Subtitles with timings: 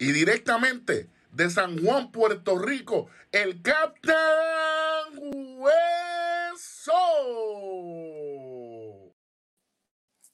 [0.00, 4.16] Y directamente de San Juan, Puerto Rico, el Captain
[5.58, 6.94] Hueso.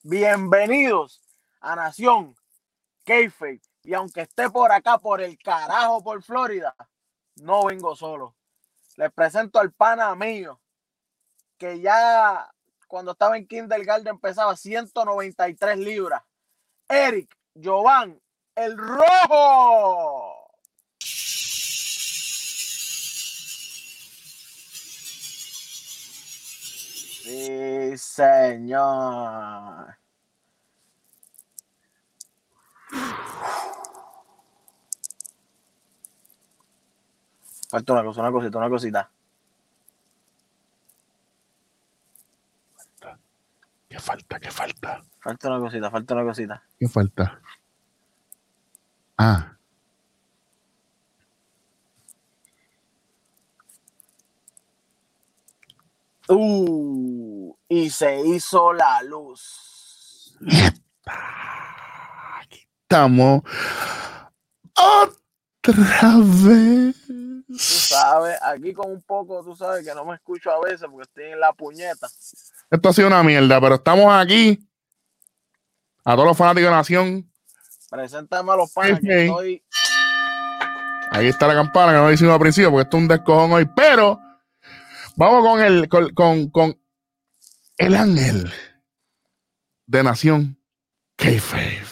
[0.05, 1.21] Bienvenidos
[1.61, 2.37] a Nación
[3.05, 3.61] Keife.
[3.83, 6.77] Y aunque esté por acá, por el carajo, por Florida,
[7.35, 8.37] no vengo solo.
[8.95, 10.61] Les presento al pana mío,
[11.59, 12.49] que ya
[12.87, 16.23] cuando estaba en kindergarten pesaba 193 libras.
[16.89, 18.23] Eric Jovan,
[18.57, 20.33] el rojo.
[27.23, 29.97] Sí, señor.
[37.69, 39.11] Falta una cosa, una cosita, una cosita.
[43.89, 44.39] ¿Qué falta?
[44.41, 45.03] ¿Qué falta?
[45.21, 46.63] Falta una cosita, falta una cosita.
[46.79, 47.41] ¿Qué falta?
[49.19, 49.57] Ah.
[56.29, 60.37] Uh, y se hizo la luz.
[62.41, 63.43] Aquí estamos.
[64.75, 66.97] Otra vez.
[67.47, 71.05] Tú sabes, aquí con un poco, tú sabes que no me escucho a veces porque
[71.05, 72.09] estoy en la puñeta.
[72.71, 74.69] Esto ha sido una mierda, pero estamos aquí.
[76.05, 77.31] A todos los fanáticos de Nación.
[77.91, 79.63] Preséntame a los panas que estoy.
[81.11, 83.69] Ahí está la campana que no hicimos al principio porque esto es un descojón hoy.
[83.77, 84.21] Pero
[85.17, 86.79] vamos con el, con, con, con
[87.79, 88.53] el ángel
[89.87, 90.59] de Nación.
[91.17, 91.83] K-Fave.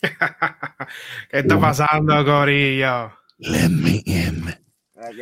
[1.30, 3.12] ¿Qué está pasando, Corillo?
[3.38, 4.54] Let me in.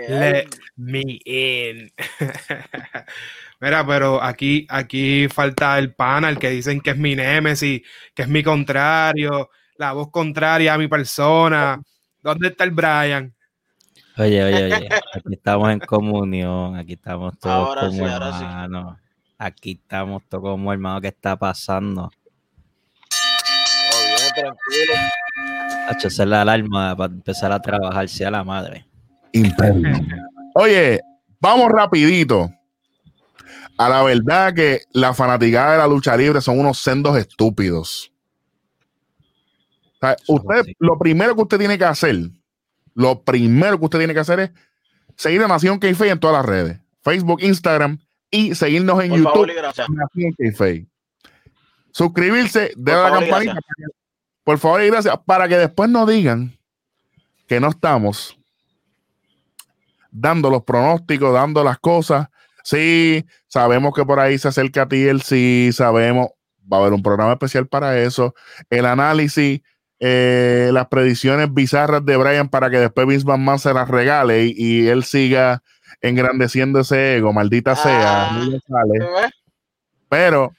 [0.09, 1.93] Let me in.
[3.61, 7.83] Mira, pero aquí, aquí falta el pana, el que dicen que es mi némesis,
[8.15, 11.81] que es mi contrario, la voz contraria a mi persona.
[12.23, 13.35] ¿Dónde está el Brian?
[14.19, 18.05] Oye, oye, oye, aquí estamos en comunión, aquí estamos todos Ahora como sí.
[18.05, 18.97] hermanos.
[19.39, 21.03] Aquí estamos todos como hermanos.
[21.03, 22.11] ¿Qué está pasando?
[23.93, 24.95] Oh, bien, tranquilo.
[26.03, 28.87] Es la alarma para empezar a trabajar, sea la madre.
[29.33, 30.01] Imperio.
[30.55, 31.01] Oye,
[31.39, 32.51] vamos rapidito.
[33.79, 38.11] A la verdad que la fanaticada de la lucha libre son unos sendos estúpidos.
[40.01, 42.17] O sea, Son usted, lo primero que usted tiene que hacer,
[42.95, 44.51] lo primero que usted tiene que hacer es
[45.17, 47.99] seguir a Nación k en todas las redes, Facebook, Instagram
[48.31, 49.33] y seguirnos en Por YouTube.
[49.33, 49.87] favor y gracias.
[49.91, 50.89] Nación.
[51.93, 53.59] Suscribirse, a la campanita.
[54.45, 55.19] Por favor y gracias.
[55.25, 56.57] Para que después no digan
[57.47, 58.39] que no estamos
[60.11, 62.29] dando los pronósticos, dando las cosas.
[62.63, 66.29] Sí, sabemos que por ahí se acerca TLC, sabemos,
[66.71, 68.35] va a haber un programa especial para eso.
[68.71, 69.61] El análisis,
[70.01, 74.55] eh, las predicciones bizarras de Brian para que después Vince McMahon se las regale y,
[74.57, 75.63] y él siga
[76.01, 78.31] engrandeciendo ese ego, maldita sea.
[78.31, 79.29] Ah.
[80.09, 80.53] Pero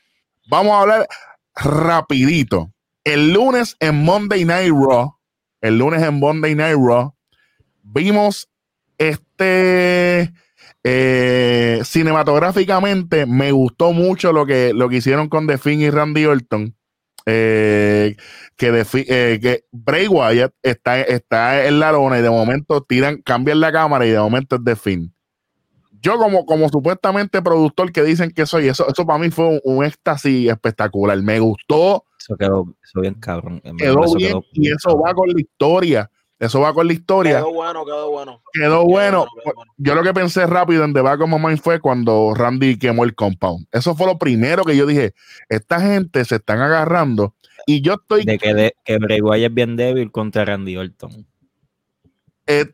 [0.47, 1.07] vamos a hablar
[1.55, 2.71] rapidito.
[3.03, 5.15] El lunes en Monday Night Raw,
[5.61, 7.13] el lunes en Monday Night Raw,
[7.83, 8.49] vimos
[8.97, 10.33] este
[10.89, 16.25] eh, cinematográficamente me gustó mucho lo que, lo que hicieron con The Finn y Randy
[16.25, 16.76] Orton.
[17.29, 18.15] Eh,
[18.55, 23.59] que, eh, que Bray Wyatt está, está en la lona y de momento tiran, cambian
[23.59, 25.13] la cámara y de momento es The Finn.
[25.99, 29.59] Yo como, como supuestamente productor que dicen que soy, eso, eso para mí fue un,
[29.65, 31.21] un éxtasis espectacular.
[31.21, 33.61] Me gustó, Eso quedó, eso bien cabrón.
[33.77, 36.09] quedó eso bien quedó y eso va con la historia.
[36.39, 37.37] Eso va con la historia.
[37.37, 38.41] Quedó bueno, quedó bueno.
[38.53, 39.25] Quedó bueno.
[39.25, 39.71] quedó bueno.
[39.77, 43.03] Yo lo que pensé rápido en The Back of My Mind fue cuando Randy quemó
[43.05, 43.65] el compound.
[43.71, 45.13] Eso fue lo primero que yo dije.
[45.49, 47.33] Esta gente se están agarrando
[47.65, 51.25] y yo estoy De que, de, que Bray Wyatt es bien débil contra Randy Orton.
[52.45, 52.65] eh,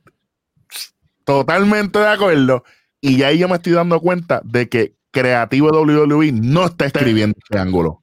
[1.23, 2.63] totalmente de acuerdo.
[3.01, 7.37] Y ya ahí yo me estoy dando cuenta de que Creativo WWE no está escribiendo
[7.41, 8.02] este ángulo.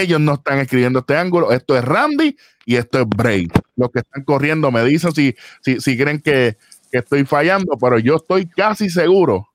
[0.00, 1.52] Ellos no están escribiendo este ángulo.
[1.52, 2.36] Esto es Randy
[2.66, 3.48] y esto es Bray.
[3.76, 6.56] Los que están corriendo me dicen si, si, si creen que,
[6.90, 9.48] que estoy fallando, pero yo estoy casi seguro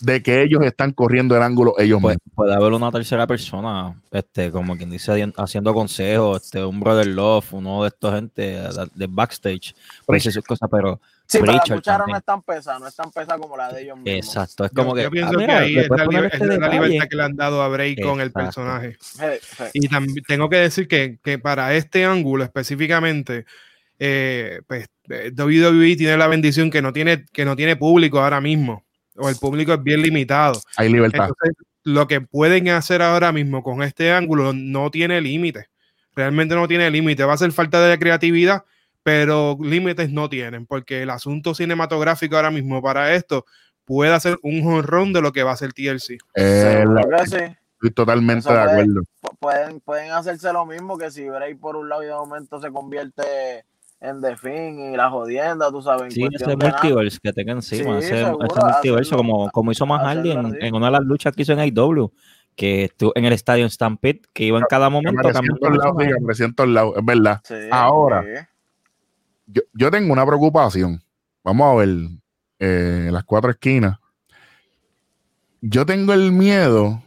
[0.00, 2.34] de que ellos están corriendo el ángulo ellos Pues, mismos.
[2.34, 7.52] puede haber una tercera persona, este, como quien dice, haciendo consejos, este, un brother love,
[7.52, 9.74] uno de estos gente de, de backstage,
[10.08, 13.10] decir sus cosas, pero Sí, pero la cuchara no es tan pesada, no es tan
[13.10, 14.26] pesada como la de ellos mismos.
[14.26, 16.40] exacto, es Yo, como que yo pienso ah, que mira, ahí es la, este es
[16.40, 16.72] la detalle.
[16.74, 18.96] libertad que le han dado a Bray con el personaje.
[19.18, 19.70] Je, je.
[19.74, 23.44] Y también tengo que decir que, que para este ángulo específicamente,
[23.98, 28.40] eh, pues eh, WWE tiene la bendición que no tiene, que no tiene público ahora
[28.40, 28.84] mismo,
[29.16, 30.60] o el público es bien limitado.
[30.76, 31.28] Hay libertad.
[31.28, 35.68] Entonces, lo que pueden hacer ahora mismo con este ángulo no tiene límite.
[36.14, 37.24] Realmente no tiene límite.
[37.24, 38.64] Va a ser falta de creatividad,
[39.06, 43.44] pero límites no tienen, porque el asunto cinematográfico ahora mismo para esto
[43.84, 46.18] puede hacer un jonrón de lo que va a ser TLC.
[46.34, 47.36] Eh, la- sí.
[47.74, 49.00] estoy totalmente Eso de puede- acuerdo.
[49.22, 52.60] Pu- Pueden, pueden hacerse lo mismo que si Bray por un lado y de momento
[52.60, 53.22] se convierte
[54.00, 56.12] en The Fin y la jodienda, tú sabes.
[56.12, 59.86] Sí, ese multiverse que tenga encima, Sí, ese, seguro, ese multiverso, hacerlo- como, como hizo
[59.86, 62.10] más Hardy en, en una de las luchas que hizo en AEW,
[62.56, 65.32] que estuvo en el estadio Stampede, que iba en cada momento sí, que
[65.68, 66.14] personajes.
[66.20, 67.40] apareció en todos lados, es verdad.
[67.44, 68.24] Sí, Ahora.
[69.46, 71.02] Yo, yo tengo una preocupación.
[71.42, 72.08] Vamos a ver
[72.58, 73.98] eh, las cuatro esquinas.
[75.60, 77.02] Yo tengo el miedo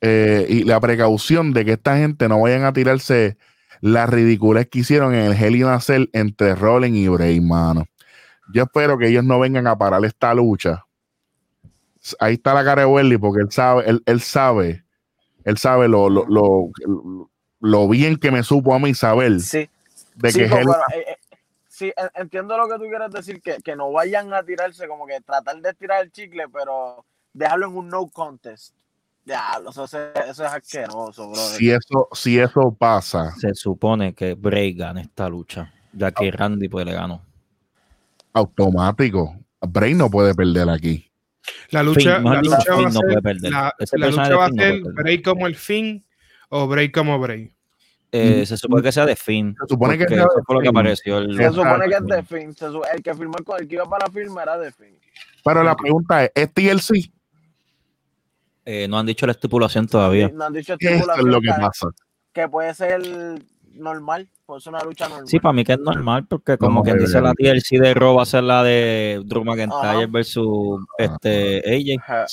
[0.00, 3.36] eh, y la precaución de que esta gente no vayan a tirarse
[3.80, 7.86] las ridiculez que hicieron en el Hell in a Cell entre Rollins y Bray, mano.
[8.52, 10.84] Yo espero que ellos no vengan a parar esta lucha.
[12.20, 14.84] Ahí está la cara de Welly porque él sabe, él, él sabe,
[15.44, 16.70] él sabe lo, lo, lo,
[17.60, 19.68] lo bien que me supo a mí saber Sí,
[20.14, 21.16] de sí, que Hell in a pero, eh, eh,
[21.76, 25.06] sí, en- entiendo lo que tú quieres decir, que, que no vayan a tirarse, como
[25.06, 28.74] que tratar de tirar el chicle, pero dejarlo en un no contest.
[29.26, 31.36] Ya, eso, eso es asqueroso, bro.
[31.36, 36.68] si eso, si eso pasa, Se supone que Bray gana esta lucha, ya que Randy
[36.68, 37.22] pues le ganó.
[38.32, 39.36] automático.
[39.60, 41.10] Bray no puede perder aquí.
[41.70, 42.90] La lucha, la lucha va a
[44.48, 44.82] no ser.
[44.94, 46.04] Bray como el Finn
[46.48, 47.52] o Bray como Bray.
[48.18, 48.46] Eh, Mm.
[48.46, 49.54] se supone que sea de Finn.
[49.60, 50.76] Se supone que sea eso fue lo que Finn.
[50.76, 51.18] apareció.
[51.18, 52.54] El, Se supone que es de fin.
[52.54, 54.96] se su- el que firmó el, que iba para la firma era de fin.
[55.44, 57.10] Pero la pregunta es, ¿es TLC?
[58.64, 60.28] Eh, no han dicho la estipulación todavía.
[60.32, 61.86] No han dicho Eso es estipulación lo que pasa.
[62.32, 63.00] que puede ser
[63.74, 65.28] normal, puede ser una lucha normal.
[65.28, 68.16] Sí, para mí que es normal, porque como a quien dice la TLC de Raw
[68.16, 69.50] va a ser la de Drew Ajá.
[69.54, 72.02] McIntyre versus este AJ.
[72.02, 72.26] Ajá.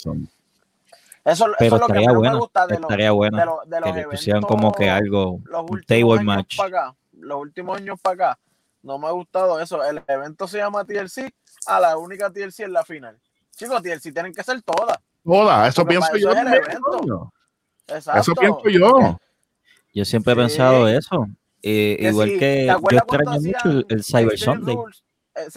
[1.26, 3.12] Eso, eso Pero es lo que estaría menos buena, me gusta de los, estaría de
[3.16, 4.12] los, de los Que le eventos.
[4.12, 6.58] pusieran como que algo, los un últimos table años match.
[6.58, 8.40] para acá, los últimos años para acá,
[8.82, 9.84] no me ha gustado eso.
[9.84, 11.34] El evento se llama TLC,
[11.68, 13.18] a la única TLC en la final.
[13.56, 14.98] Chicos, TLC tienen que ser todas.
[15.24, 16.32] Toda, eso Porque pienso yo.
[16.34, 17.34] eso es evento.
[17.88, 18.20] Exacto.
[18.22, 19.20] Eso pienso yo.
[19.94, 21.28] Yo siempre he pensado eso.
[21.62, 22.46] Eh, Que igual sí, que
[22.90, 24.76] ¿te yo extraño mucho el, el Cyber Sunday.
[24.76, 25.04] Rules?
[25.36, 25.48] Eh,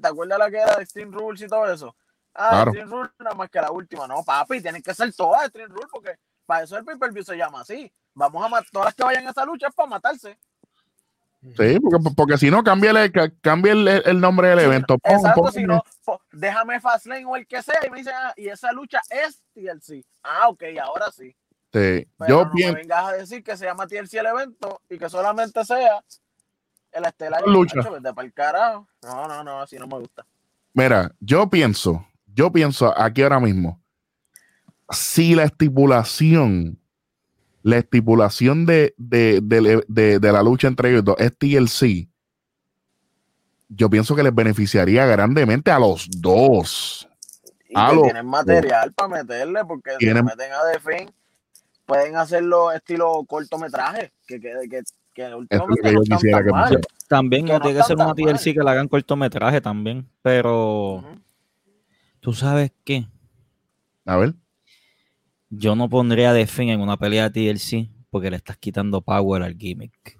[0.00, 1.96] ¿Te acuerdas la que era de Extreme Rules y todo eso?
[2.38, 2.70] Ah, Claro.
[2.72, 4.06] Extreme Rules nada más que la última.
[4.06, 7.60] No, papi, tienen que ser todas Extreme Rules porque para eso el pay-per-view se llama
[7.62, 7.90] así.
[8.14, 10.38] Vamos a matar, todas las que vayan a esa lucha es para matarse.
[11.56, 14.98] Sí, porque, porque si no, cámbiale, ca- cambie el, el nombre del evento.
[14.98, 18.14] Pon- Exacto, pon- si no, po- déjame Fastlane o el que sea y me dicen,
[18.16, 20.04] ah, y esa lucha es TLC.
[20.24, 21.36] Ah, ok, ahora sí.
[21.72, 24.98] Sí, Pero yo no me vengas a decir que se llama TLC el evento y
[24.98, 26.02] que solamente sea
[26.90, 27.42] el estelar.
[27.46, 27.76] Lucha.
[27.76, 28.88] Macho, vete pa'l carajo.
[29.02, 30.24] No, no, no, así no me gusta.
[30.72, 32.06] Mira, yo pienso,
[32.36, 33.80] yo pienso aquí ahora mismo,
[34.90, 36.78] si la estipulación,
[37.62, 42.08] la estipulación de, de, de- de- de la lucha entre ellos dos es TLC,
[43.68, 47.08] yo pienso que les beneficiaría grandemente a los dos.
[47.68, 51.10] Y Ah, que tienen material para meterle, porque si Tienen- le meten a Defin,
[51.84, 54.82] pueden hacerlo estilo cortometraje, que, que, que,
[55.14, 55.40] que es no
[56.20, 56.80] yo mal.
[57.08, 58.14] También Que no no tiene que ser una mal.
[58.14, 60.06] TLC que la hagan cortometraje también.
[60.22, 61.02] Pero.
[62.26, 63.06] Tú sabes qué,
[64.04, 64.34] A ver,
[65.50, 69.42] yo no pondría de fin en una pelea de TLC porque le estás quitando power
[69.42, 70.16] al gimmick.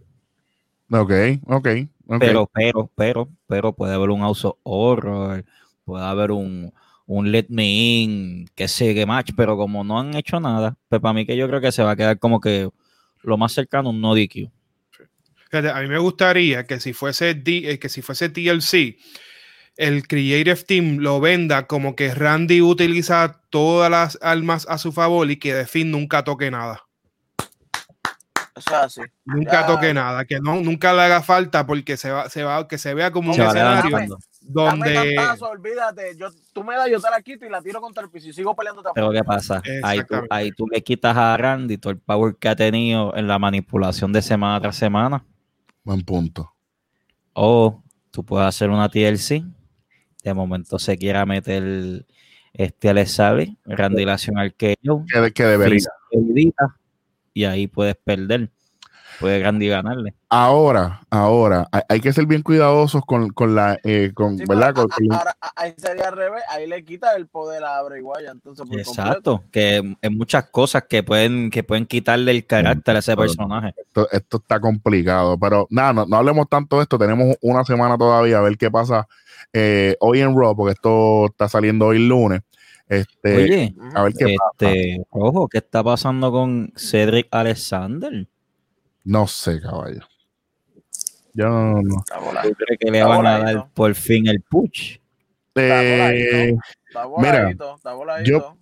[0.91, 1.13] ok,
[1.47, 1.67] ok,
[2.09, 2.25] ok.
[2.25, 5.45] Pero, pero, pero, pero puede haber un House Horror,
[5.85, 6.73] puede haber un,
[7.07, 11.01] un Let Me In, que sé qué match, pero como no han hecho nada, pues
[11.03, 12.71] para mí que yo creo que se va a quedar como que
[13.23, 14.51] lo más cercano un no DQ.
[15.53, 18.99] A mí me gustaría que si fuese D- eh, que si fuese TLC,
[19.77, 25.31] el Creative Team lo venda como que Randy utiliza todas las armas a su favor
[25.31, 26.83] y que de fin nunca toque nada.
[28.57, 29.01] Eso es así.
[29.27, 29.67] Nunca Ya.
[29.67, 32.95] toque nada, que no, nunca le haga falta porque se va, se va, que se
[32.95, 34.19] vea como un Se va escenario levantando.
[34.49, 36.17] Dame donde cantazo, olvídate.
[36.17, 38.33] Yo, tú me das, yo te la quito y la tiro contra el piso y
[38.33, 38.83] sigo peleando.
[38.95, 39.61] Pero ¿qué pasa?
[39.83, 43.27] Ahí tú, ahí tú le quitas a Randy todo el power que ha tenido en
[43.27, 45.23] la manipulación de semana tras semana.
[45.83, 46.55] Buen punto.
[47.35, 49.45] O tú puedes hacer una TLC.
[50.27, 52.05] De momento se quiera meter
[52.53, 55.87] este Alex Sabe, Randy Lación al que yo, Que, que debería.
[57.33, 58.51] y ahí puedes perder.
[59.21, 60.15] Puede Randy ganarle.
[60.29, 64.75] Ahora, ahora, hay, hay que ser bien cuidadosos con, con la, eh, con, Sí, ¿verdad?
[64.75, 68.67] Con- ahora, ahí sería al revés, ahí le quita el poder a Bray Wyatt, entonces
[68.69, 68.91] por completo.
[68.91, 73.75] Exacto, que hay muchas cosas que pueden, que pueden quitarle el carácter a ese personaje.
[73.77, 77.97] esto, esto está complicado, pero nada, no, no hablemos tanto de esto, tenemos una semana
[77.97, 79.07] todavía a ver qué pasa
[79.53, 82.43] eh, hoy en Raw, porque esto está saliendo hoy lunes.
[82.89, 84.73] Este, Oye, a ver qué pasa.
[84.73, 88.29] este, ojo, ¿qué está pasando con Cedric Alexander?
[89.07, 90.01] No sé, caballo.
[91.33, 91.83] Yo no.
[92.43, 94.97] ¿Tú crees que le van a dar por fin el push?
[95.55, 96.55] Eh,
[96.89, 98.57] está mira, voladito, está voladito.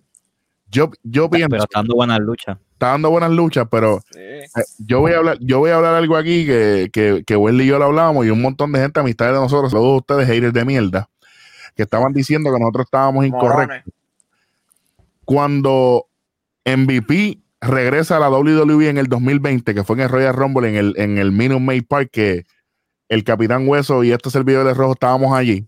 [0.69, 2.57] yo, yo pienso, Pero está dando buenas luchas.
[2.73, 4.19] está dando buenas luchas, pero Sí.
[4.19, 4.45] eh,
[4.77, 7.67] yo voy a hablar, yo voy a hablar algo aquí que, que, que Welly y
[7.67, 10.63] yo lo hablábamos y un montón de gente, amistades de nosotros, todos ustedes, haters de
[10.63, 11.09] mierda,
[11.75, 13.67] que estaban diciendo que nosotros estábamos incorrectos.
[13.67, 13.83] Morones.
[15.25, 16.05] Cuando
[16.65, 20.75] MVP regresa a la WWE en el 2020, que fue en el Royal Rumble, en
[20.75, 22.45] el, en el Minute Maid Park, que
[23.09, 25.67] el Capitán Hueso y este servidor de rojo estábamos allí.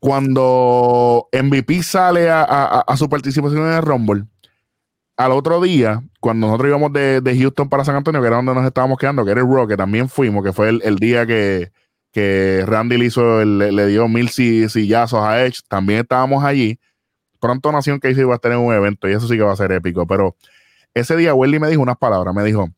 [0.00, 4.24] Cuando MVP sale a, a- su participación en el Rumble,
[5.16, 8.54] al otro día, cuando nosotros íbamos de, de Houston para San Antonio, que era donde
[8.54, 11.26] nos estábamos quedando, que era el Raw, que también fuimos, que fue el, el día
[11.26, 11.72] que,
[12.12, 16.78] que Randy le hizo, le, le dio mil si- sillazos a Edge, también estábamos allí.
[17.40, 19.72] Pronto Nación que iba a tener un evento y eso sí que va a ser
[19.72, 20.06] épico.
[20.06, 20.36] Pero
[20.94, 22.68] ese día Welly me dijo unas palabras, me dijo,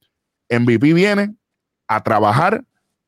[0.50, 1.34] MVP viene
[1.88, 2.64] a trabajar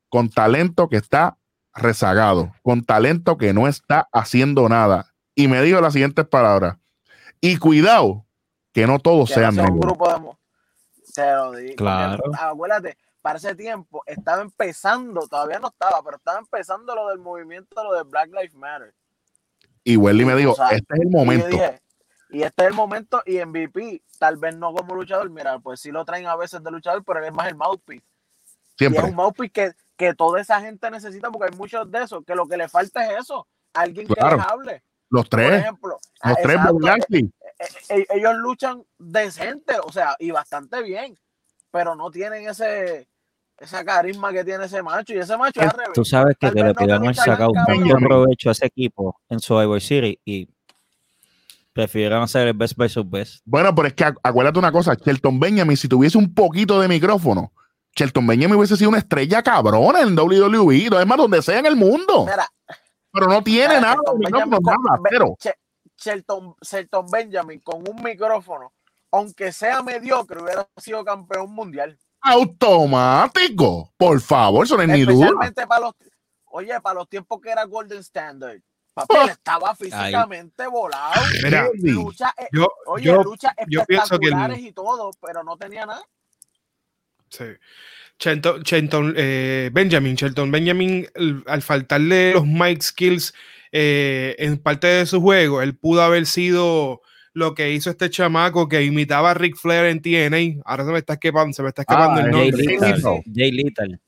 [0.09, 1.37] con talento que está
[1.75, 5.07] rezagado, con talento que no está haciendo nada.
[5.35, 6.77] Y me dijo las siguientes palabras,
[7.41, 8.27] y cuidado,
[8.73, 9.87] que no todos Que no sean sea un negros.
[9.87, 10.39] grupo de mo-
[11.15, 11.77] Te lo digo.
[11.77, 12.23] Claro.
[12.39, 17.83] Acuérdate, para ese tiempo estaba empezando, todavía no estaba, pero estaba empezando lo del movimiento,
[17.85, 18.95] lo de Black Lives Matter.
[19.85, 21.47] Y Welly me dijo, O sea, este es el momento.
[21.49, 21.81] dije,
[22.33, 25.91] y este es el momento, y MVP, tal vez no como luchador, mira, pues sí
[25.91, 28.03] lo traen a veces de luchador, pero él es más el mouthpiece.
[28.03, 29.05] Y es Siempre.
[29.05, 32.47] un mouthpiece que, que toda esa gente necesita, porque hay muchos de esos, que lo
[32.49, 34.37] que le falta es eso, alguien Claro.
[34.37, 34.83] que les hable.
[35.11, 37.33] Los Por tres, ejemplo, los ah, tres exacto, Bobby Lashley.
[37.91, 41.19] e- e- ellos luchan decente, o sea, y bastante bien,
[41.71, 43.09] pero no tienen ese
[43.59, 45.93] esa carisma que tiene ese macho y ese macho es al revés.
[45.95, 46.71] Tú sabes que vez le
[47.11, 50.49] esta sacado mucho pero- provecho a ese equipo en Survivor City y
[51.73, 53.41] prefirieron hacer el best versus best.
[53.45, 56.89] Bueno, pero es que acu- acuérdate una cosa, Shelton Benjamin, si tuviese un poquito de
[56.89, 57.53] micrófono,
[57.95, 61.77] Shelton Benjamin hubiese sido una estrella cabrona en WWE, es más, donde sea en el
[61.77, 62.27] mundo.
[62.27, 62.47] Mira,
[63.13, 64.21] Pero no tiene mira, nada, Shelton
[65.03, 65.35] Benjamin
[65.97, 68.73] Shelton, Shelton Benjamin con un micrófono,
[69.13, 71.97] aunque sea mediocre, hubiera sido campeón mundial.
[72.23, 75.13] Automático, por favor, eso no es ni duda.
[75.27, 75.93] Especialmente para los,
[76.47, 78.61] oye, para los tiempos que era Golden Standard.
[78.95, 81.23] Papi, él estaba físicamente volado.
[81.43, 85.43] Mira, lucha, eh, yo, oye, yo, luchas yo pienso que el- espectaculares y todo, pero
[85.43, 86.03] no tenía nada.
[87.31, 87.45] Sí.
[88.19, 93.33] Shelton, Shelton, eh, Benjamin, Shelton Benjamin, el- al faltarle los mic skills
[93.73, 97.01] eh, en parte de su juego, él pudo haber sido
[97.33, 100.61] lo que hizo este chamaco que imitaba a Ric Flair en TNA.
[100.67, 102.67] Ahora se me está escapando, se me está escapando Ah, el Jay nombre.
[102.91, 103.23] Lethal.
[103.35, 104.01] Jay Lethal.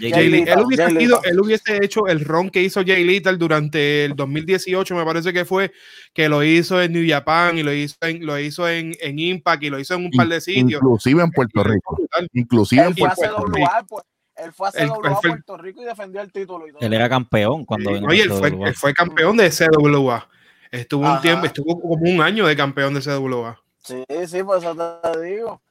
[0.00, 1.32] Jay Jay Lee- Lethal, él, hubiese Jay sido- Lethal.
[1.32, 5.44] él hubiese hecho el ron que hizo Jay Lethal durante el 2018, me parece que
[5.44, 5.72] fue,
[6.12, 9.62] que lo hizo en New Japan y lo hizo en, lo hizo en, en Impact
[9.62, 10.80] y lo hizo en un par de sitios.
[10.82, 11.96] Inclusive en Puerto Rico.
[12.32, 13.58] Inclusive en Él fue a Puerto Rico.
[13.68, 14.04] CWA, pues,
[14.36, 14.88] él fue a él
[15.20, 16.80] fue- Puerto Rico y defendió el título y todo.
[16.80, 20.28] Él era campeón cuando vino Oye, a él fue, él fue campeón de CWA.
[20.70, 23.58] Estuvo un tiempo, estuvo como un año de campeón de CWA.
[23.82, 25.62] Sí, sí, por eso te digo.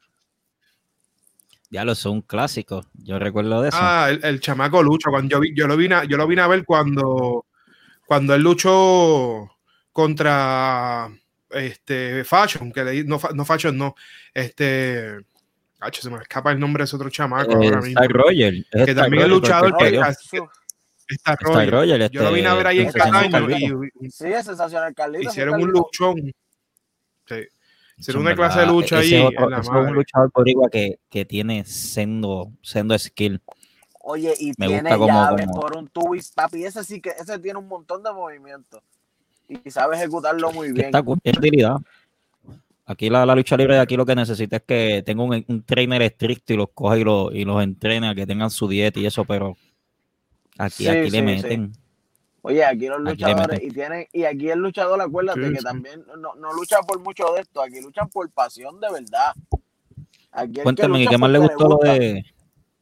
[1.69, 2.86] Ya lo son clásicos.
[2.93, 3.77] Yo recuerdo de eso.
[3.79, 5.09] Ah, el, el chamaco lucha.
[5.09, 7.45] Cuando yo, vi, yo, lo vine a, yo lo vine a ver cuando,
[8.05, 9.51] cuando él luchó
[9.91, 11.09] contra
[11.50, 13.95] este Fashion, que le, no, fa- no Fashion, no.
[14.33, 15.17] Este.
[15.91, 18.01] Se me escapa el nombre de ese otro chamaco Eh, ahora mismo.
[18.01, 18.53] Star Roger.
[18.55, 19.97] Es Que Star también es Roger, luchador porque que-
[21.09, 21.71] Está Star Roger.
[21.71, 23.83] Roger, Yo lo vine a ver ahí en este, Cataño Carlito.
[23.83, 25.31] y, y Sí, es sensacional, Carlitos.
[25.33, 26.15] hicieron un luchón.
[27.27, 27.36] Sí.
[28.06, 29.22] En una clase de lucha ese ahí.
[29.24, 33.42] es otro- en la ese es un luchador boricua que, que tiene sendo, sendo skill.
[34.01, 36.63] Oye, y Me tiene gusta como- llaves como- por un twist, papi.
[36.63, 38.82] Ese sí que ese tiene un montón de movimientos.
[39.50, 40.86] Y sabe ejecutarlo muy bien.
[40.88, 41.77] está utilidad.
[42.86, 45.63] Aquí la, la lucha libre de aquí lo que necesita es que tenga un, un
[45.63, 48.98] trainer estricto y los coja y, los y los entrene a que tengan su dieta
[49.00, 49.58] y eso, pero
[50.58, 51.74] aquí, Sí, aquí sí, le meten.
[52.48, 55.63] Oye, aquí los luchadores, y tienen, y aquí el luchador, acuérdate Sí, que sí.
[55.66, 59.34] también no, no luchan por mucho de esto, aquí luchan por pasión de verdad.
[60.32, 61.94] Aquí que Cuéntame, ¿y lucha qué más le gustó lo gusta.
[61.94, 62.25] de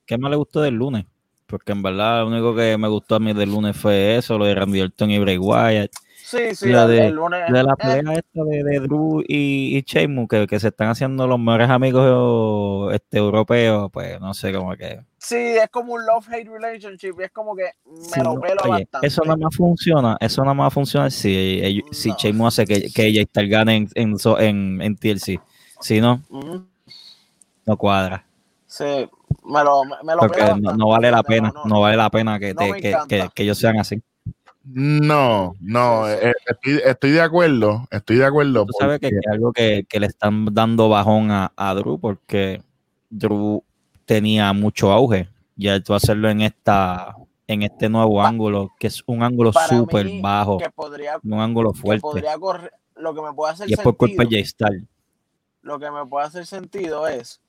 [0.05, 1.05] qué más le gustó del lunes?
[1.47, 4.45] Porque en verdad lo único que me gustó a mí del lunes fue eso, lo
[4.45, 5.91] de Randy Orton y Bray Wyatt.
[6.35, 7.41] Sí, sí, la de- el lunes.
[7.51, 10.89] De la eh, pelea esta de, de Drew y, y Sheamus, que, que se están
[10.89, 14.99] haciendo los mejores amigos este, europeos, pues no sé, como que...
[15.17, 18.71] sí, es como un love-hate relationship, y es como que me Sí, lo pelo oye,
[18.83, 19.07] bastante.
[19.07, 22.15] eso nada más funciona, eso nada más funciona si, ellos- si No.
[22.17, 25.39] Sheamus hace que, que ella esté gane en, en, en, en TLC.
[25.79, 26.65] Si no, Ujú.
[27.65, 28.25] no cuadra.
[28.67, 28.83] Sí,
[29.45, 32.81] me lo, me, lo Porque no, vale la pena, no, vale la pena que, te-
[33.07, 34.01] que- que ellos sean así.
[34.67, 38.65] No, no, eh, estoy, estoy de acuerdo, estoy de acuerdo.
[38.65, 41.99] Tú sabes que, porque- que algo que, que le están dando bajón a, a Drew
[41.99, 42.61] porque
[43.09, 43.63] Drew
[44.05, 47.15] tenía mucho auge Ya tú hacerlo en esta
[47.47, 51.73] en este nuevo Pa- ángulo, que es un ángulo súper bajo, Que podría, un ángulo
[51.73, 52.01] que fuerte.
[52.01, 52.71] podría correr.
[52.95, 54.71] Lo que me puede hacer Y es por culpa sentido, de J-Star.
[55.61, 57.39] lo que me puede hacer sentido es,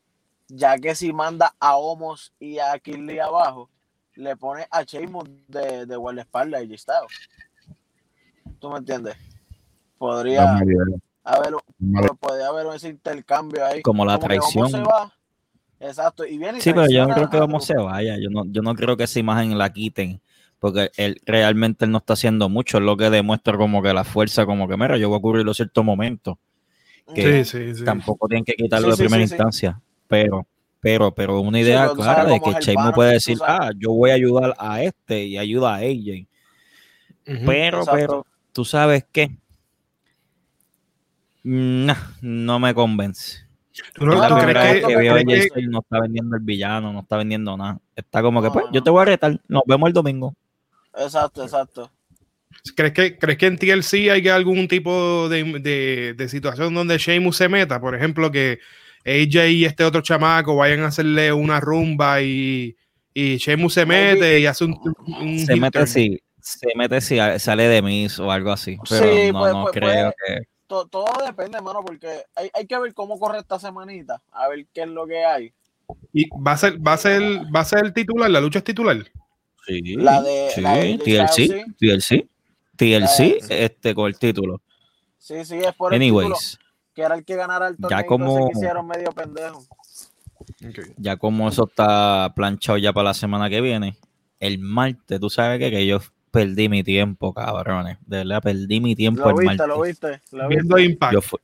[0.49, 3.71] ya que si manda a Homos y a Kinley abajo,
[4.17, 7.29] le pone a Sheamus de, de guardaespaldas y Styles.
[8.59, 9.17] ¿Tú me entiendes?
[9.99, 10.59] Podría
[11.25, 11.55] haber,
[12.21, 13.83] podría haber ese intercambio ahí.
[13.83, 14.71] Como la traición.
[14.71, 15.13] se va,
[15.81, 18.17] exacto, y viene y Sí, pero yo no creo que vamos se vaya.
[18.19, 20.21] Yo no, yo no creo que esa imagen la quiten.
[20.59, 22.79] Porque él realmente él no está haciendo mucho.
[22.79, 25.53] Es lo que demuestra como que la fuerza, como que, mira, yo voy a cubrirlo
[25.53, 26.39] ciertos momentos.
[27.15, 27.85] que Sí, sí, sí.
[27.85, 29.35] Tampoco tienen que quitarlo Sí, de sí, primera sí, sí.
[29.35, 29.81] instancia.
[30.09, 30.47] Pero,
[30.81, 34.15] pero, pero una idea pero clara de que Sheamus puede decir, ah, yo voy a
[34.15, 36.27] ayudar a este y ayuda a AJ.
[37.27, 37.47] Ujú.
[37.47, 37.93] Pero, Exacto.
[37.93, 39.37] pero, tú sabes qué.
[41.43, 43.39] Nah, no me convence.
[43.95, 46.43] ¿Tú no- tú no, crees que, que no, veo crees que- no está vendiendo el
[46.43, 47.79] villano, no está vendiendo nada.
[47.95, 48.85] Está como que, No, pues, no, yo no.
[48.85, 49.41] te voy a retar.
[49.49, 50.35] Nos vemos el domingo.
[50.97, 51.91] Exacto, exacto.
[52.75, 56.99] ¿Crees que, ¿Crees que en TLC hay que algún tipo de, de- de situación donde
[56.99, 57.81] Sheamus se meta?
[57.81, 58.59] Por ejemplo, que
[59.07, 62.77] AJ y este otro chamaco vayan a hacerle una rumba y,
[63.15, 67.69] y Sheamus se mete y hace un, un Se mete si, se mete si sale
[67.69, 68.77] de Miss o algo así.
[68.89, 70.41] Pero Sí, no, pues- no pues creo que.
[70.67, 74.67] To- todo depende, hermano, porque hay, hay que ver cómo corre esta semanita, a ver
[74.75, 75.53] qué es lo que hay.
[76.13, 77.23] Y va a ser, va a ser,
[77.55, 78.97] va a ser el titular, la lucha es titular.
[79.65, 82.27] Sí, La de- sí, la de TLC, TLC,
[82.77, 84.61] TLC, este con el título.
[85.19, 86.59] Sí, sí, es por el título, Anyways,
[86.97, 89.63] que era el que ganara el Ya torneo como- que hicieron medio pendejo.
[90.97, 93.97] ya como eso está planchado ya para la semana que viene,
[94.41, 96.01] el martes, tú sabes que, que yo
[96.31, 97.99] perdí mi tiempo, cabrones.
[98.07, 99.67] De verdad, perdí mi tiempo Lo el viste, martes.
[99.69, 100.93] lo viste, lo Viendo viste.
[100.93, 101.13] Impact.
[101.13, 101.39] Yo fui,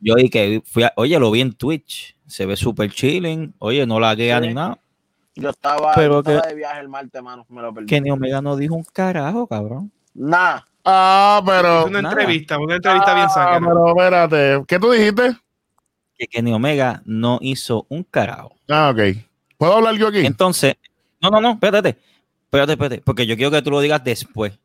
[0.00, 3.98] yo que fui a- oye, lo vi en Twitch, se ve súper chilling, oye, no
[3.98, 4.48] la guía Sí.
[4.48, 4.78] ni nada.
[5.34, 7.86] Yo estaba, Pero yo estaba que- de viaje el martes, mano, me lo perdí.
[7.86, 9.90] Kenny Omega no dijo un carajo, cabrón.
[10.14, 11.80] Nah, Ah, pero.
[11.80, 12.14] Es una nada.
[12.14, 13.68] entrevista, una entrevista bien Ah, sangre.
[13.68, 14.64] pero espérate.
[14.66, 15.36] ¿Qué tú dijiste?
[16.16, 18.56] Que Kenny Omega no hizo un carajo.
[18.70, 19.18] Ah, ok.
[19.58, 20.24] ¿Puedo hablar yo aquí?
[20.24, 20.76] Entonces,
[21.20, 21.98] no, no, no, espérate.
[22.44, 24.58] Espérate, espérate, porque yo quiero que tú lo digas después.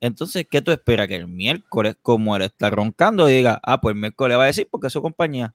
[0.00, 1.06] Entonces, ¿qué tú esperas?
[1.06, 4.66] Que el miércoles, como él está roncando, diga, ah, pues el miércoles va a decir
[4.70, 5.54] porque es su compañía.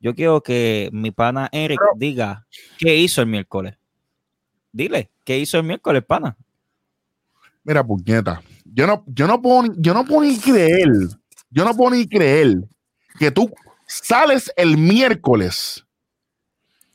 [0.00, 2.46] Yo quiero que mi pana Eric diga
[2.78, 3.76] qué hizo el miércoles.
[4.72, 6.36] Dile, ¿qué hizo el miércoles, pana?
[7.64, 8.40] Mira, puñeta.
[8.64, 10.90] Yo no, yo no puedo, yo no puedo ni creer.
[11.50, 12.64] Yo no puedo ni creer
[13.18, 13.52] que tú
[13.86, 15.84] sales el miércoles.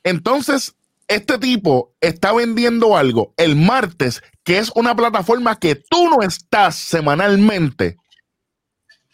[0.03, 0.75] Entonces,
[1.07, 6.75] este tipo está vendiendo algo el martes, que es una plataforma que tú no estás
[6.75, 7.97] semanalmente.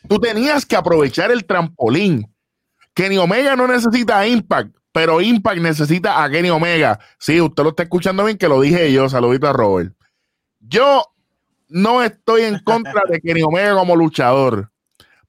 [0.08, 2.32] Tú tenías que aprovechar el trampolín.
[2.94, 7.00] Kenny Omega no necesita Impact, pero Impact necesita a Kenny Omega.
[7.20, 9.10] Sí, usted lo está escuchando bien, que lo dije yo.
[9.10, 9.94] Saludito a Robert.
[10.60, 11.04] Yo
[11.68, 14.72] no estoy en contra de Kenny Omega como luchador,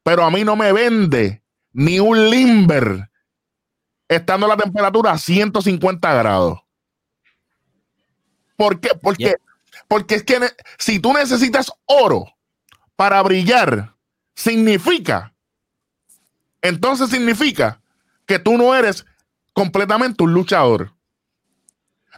[0.02, 3.10] pero a mí no me vende ni un limber
[4.08, 6.60] estando la temperatura a 150 grados.
[8.56, 8.90] ¿Por qué?
[9.00, 9.36] Porque, Yeah.
[9.88, 10.40] porque es que
[10.78, 12.26] si tú necesitas oro
[12.96, 13.94] para brillar,
[14.34, 15.34] significa,
[16.62, 17.80] entonces significa
[18.26, 19.04] que tú no eres
[19.52, 20.92] completamente un luchador.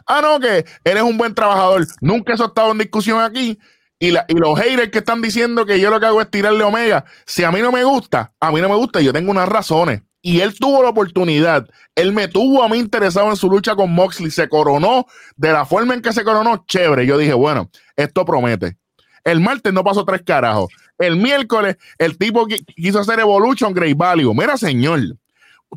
[0.05, 1.85] Ah, no, que eres un buen trabajador.
[2.01, 3.59] Nunca eso ha estado en discusión aquí.
[3.99, 7.03] Y, los haters que están diciendo que yo lo que hago es tirarle Omega.
[7.25, 9.01] Si a mí no me gusta, a mí no me gusta.
[9.01, 10.01] Yo tengo unas razones.
[10.21, 11.67] Y él tuvo la oportunidad.
[11.95, 14.31] Él me tuvo a mí interesado en su lucha con Moxley.
[14.31, 16.63] Se coronó de la forma en que se coronó.
[16.65, 17.05] Chévere.
[17.05, 18.77] Yo dije, bueno, esto promete.
[19.25, 20.71] El martes no pasó tres carajos.
[20.97, 24.33] El miércoles, el tipo qui- quiso hacer Evolution Great Value.
[24.33, 24.99] Mira, señor,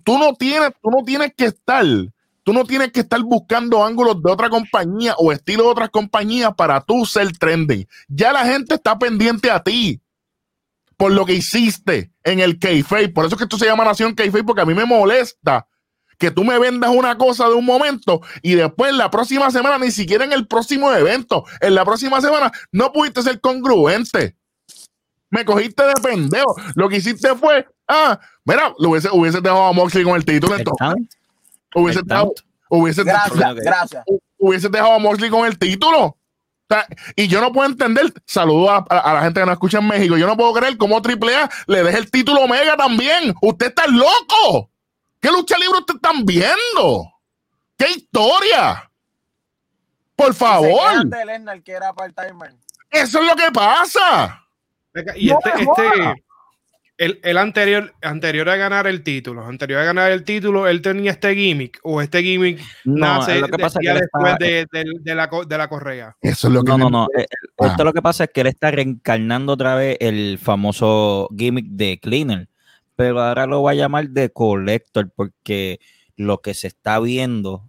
[0.05, 1.85] tú no tienes, tú no tienes que estar
[2.45, 6.53] Tú no tienes que estar buscando ángulos de otra compañía o estilo de otras compañías
[6.57, 7.87] para tú ser trending.
[8.09, 10.01] Ya la gente está pendiente a ti
[10.97, 13.09] por lo que hiciste en el Kayfabe.
[13.09, 15.67] Por eso es que esto se llama Nación Kayfabe, porque a mí me molesta
[16.19, 19.91] que tú me vendas una cosa de un momento y después la próxima semana, ni
[19.91, 24.37] siquiera en el próximo evento, en la próxima semana, no pudiste ser congruente.
[25.31, 26.55] Me cogiste de pendejo.
[26.75, 30.55] Lo que hiciste fue, ah, mira, lo hubiese, hubiese dejado a Moxley con el título
[30.55, 31.09] entonces.
[31.75, 32.35] Hubiese dejado,
[32.69, 34.05] hubiese, gracias, gracias.
[34.39, 36.05] hubiese dejado a Moxley con el título.
[36.07, 36.17] O
[36.69, 39.79] sea, y yo no puedo entender, saludo a, a- a la gente que nos escucha
[39.79, 43.35] en México, yo no puedo creer cómo AAA le deje el título Omega también.
[43.43, 44.71] Usted está loco.
[45.21, 47.13] ¿Qué lucha libre usted están viendo?
[47.77, 48.91] ¿Qué historia?
[50.17, 51.93] Por favor, de que era
[52.91, 54.45] eso es lo que pasa.
[55.17, 56.25] Y No este, este.
[57.05, 61.11] El, el anterior, anterior a ganar el título, anterior a ganar el título, él tenía
[61.11, 64.33] este gimmick o este gimmick No, nace lo que pasa es que día él después
[64.33, 66.17] está- de, de- de la, co- de la correa.
[66.21, 67.09] Eso es lo que No, no, no.
[67.17, 67.27] eh,
[67.59, 67.67] Ah.
[67.69, 71.99] Esto lo que pasa es que él está reencarnando otra vez el famoso gimmick de
[72.01, 72.49] Cleaner,
[72.97, 75.81] pero ahora lo va a llamar de Collector porque
[76.17, 77.69] lo que se está viendo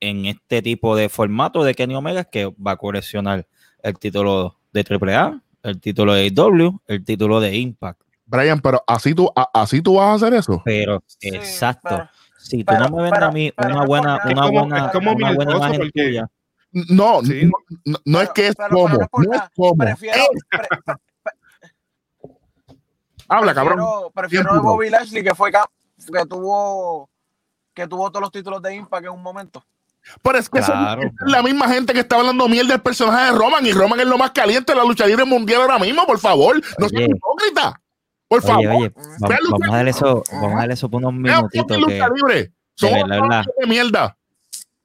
[0.00, 3.46] en este tipo de formato de Kenny Omega es que va a coleccionar
[3.82, 8.01] el título de AAA, el título de AEW, el título de Impact.
[8.32, 10.60] Brian, pero así tú, a- así tú vas a hacer eso.
[10.64, 11.88] Pero, Sí, exacto.
[11.90, 14.90] pero- si tú pero- no me vendes pero- a mí pero una buena, una buena,
[14.92, 16.26] como una buena imagen porque- tuya,
[16.88, 17.44] No, Sí.
[17.44, 17.52] no,
[17.84, 19.76] no, no es que es pero- como, pero no es como.
[19.76, 20.94] Prefiero, Eh, pre-
[23.28, 23.78] habla, cabrón.
[24.14, 24.62] prefiero, puto.
[24.62, 25.58] Bobby Lashley que fue que
[26.28, 27.08] tuvo
[27.74, 29.64] que tuvo todos los títulos de Impact en un momento.
[30.22, 31.02] Pero es que Claro.
[31.02, 34.06] es la misma gente que está hablando mierda del personaje de Roman y Roman es
[34.06, 36.60] lo más caliente de la lucha libre mundial ahora mismo, por favor.
[36.78, 37.80] No seas hipócrita.
[38.32, 38.76] Por Oye, favor.
[38.82, 42.52] oye, vamos, a darle eso, vamos a darle eso por unos minutitos que lucha libre.
[42.76, 43.44] Somos verdad, una verdad.
[43.60, 44.16] de mierda.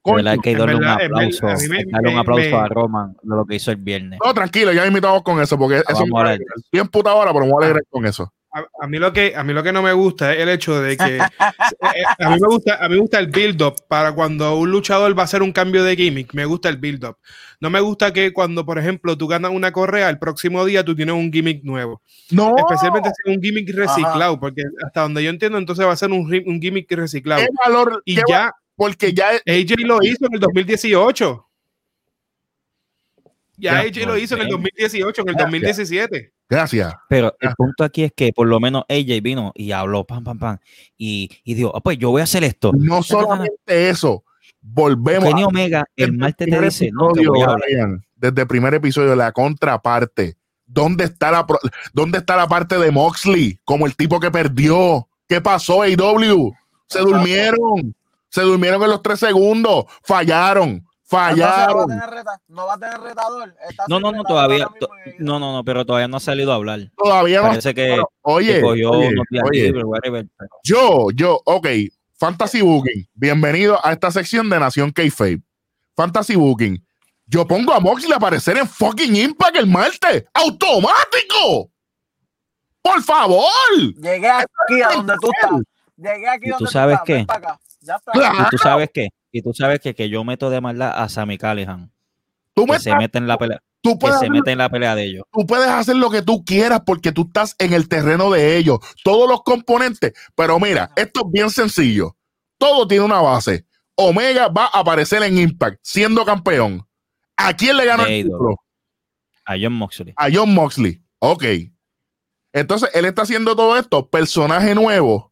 [0.03, 2.19] de verdad que darle un verdad, aplauso, a mí me- hay que darle un me-
[2.21, 4.19] aplauso me- a Roman de lo que hizo el viernes.
[4.23, 6.37] No, tranquilo, ya invitamos con eso, porque eso me.
[6.71, 8.33] Bien puta ahora, pero me voy a alegrar con eso.
[8.57, 10.81] A, a mí lo que a mí lo que no me gusta es el hecho
[10.81, 14.13] de que eh, a mí me gusta a mí me gusta el build up para
[14.13, 17.17] cuando un luchador va a hacer un cambio de gimmick me gusta el build up
[17.59, 20.95] no me gusta que cuando por ejemplo tú ganas una correa el próximo día tú
[20.95, 22.01] tienes un gimmick nuevo.
[22.29, 25.97] No, especialmente si es un gimmick reciclado porque hasta donde yo entiendo entonces va a
[25.97, 27.41] ser un, un gimmick reciclado.
[27.41, 31.47] Qué valor, y qué ya valor, porque ya AJ lo hizo en el 2018
[33.57, 34.63] ya Ya, AJ lo hizo en el bueno.
[34.63, 35.51] 2018 en el Gracias.
[35.51, 36.93] 2017 Gracias.
[37.09, 40.39] Pero el punto aquí es que por lo menos AJ vino y habló, pam, pam,
[40.39, 40.57] pam,
[40.97, 42.71] y, y dijo, ah, pues yo voy a hacer esto.
[42.77, 44.23] No solamente eso,
[44.61, 47.21] volvemos Kenny a- Omega el martes te dice, no te.
[47.27, 50.37] Brian, desde el primer episodio, la contraparte.
[50.65, 51.59] ¿Dónde está la, pro-
[51.93, 53.59] ¿Dónde está la parte de Moxley?
[53.63, 55.07] Como el tipo que perdió.
[55.27, 56.53] ¿Qué pasó, AW?
[56.87, 57.93] Se durmieron.
[58.29, 59.85] Se durmieron en los tres segundos.
[60.03, 60.85] Fallaron.
[61.09, 61.89] Entonces no va a Fallaron.
[62.11, 63.55] reta- no va a tener retador.
[63.69, 64.89] Está No, no, no, todavía, to-
[65.19, 66.91] no, no, no, pero todavía no ha salido a hablar.
[66.97, 67.47] Todavía no.
[67.47, 71.67] Parece que, oye, cogió oye, unos días oye, libres, whatever, pero- yo, yo, ok.
[72.19, 73.07] Fantasy Booking.
[73.13, 75.41] Bienvenido a esta sección de Nación K-Fape.
[75.95, 76.83] Fantasy Booking.
[77.27, 80.25] Yo pongo a Moxley a aparecer en fucking Impact el martes.
[80.33, 81.71] ¡Automático!
[82.81, 83.47] ¡Por favor!
[83.97, 85.61] Llegué aquí a donde tú estás.
[85.97, 87.05] Llegué aquí ¿Y tú donde sabes estás.
[87.05, 87.13] qué?
[87.13, 87.59] Ven para acá.
[87.81, 88.11] Ya está.
[88.13, 88.37] Claro.
[88.39, 91.37] Y tú sabes qué, y tú sabes que, que yo meto de maldad a Sammy
[91.37, 91.91] Callahan,
[92.53, 94.69] Tú, me que se mete en la pelea, tú que se hacer- mete en la
[94.69, 95.23] pelea de ellos.
[95.31, 98.79] tú puedes hacer lo que tú quieras porque tú estás en el terreno de ellos.
[99.03, 100.13] Todos los componentes.
[100.35, 102.15] Pero mira, esto es bien sencillo.
[102.57, 103.65] Todo tiene una base.
[103.93, 106.87] Omega va a aparecer en Impact siendo campeón.
[107.35, 108.55] ¿A quién le ganó el título?
[109.45, 110.13] A John Moxley.
[110.17, 111.01] A John Moxley.
[111.19, 111.43] Ok.
[112.53, 114.09] Entonces, él está haciendo todo esto.
[114.09, 115.31] Personaje nuevo.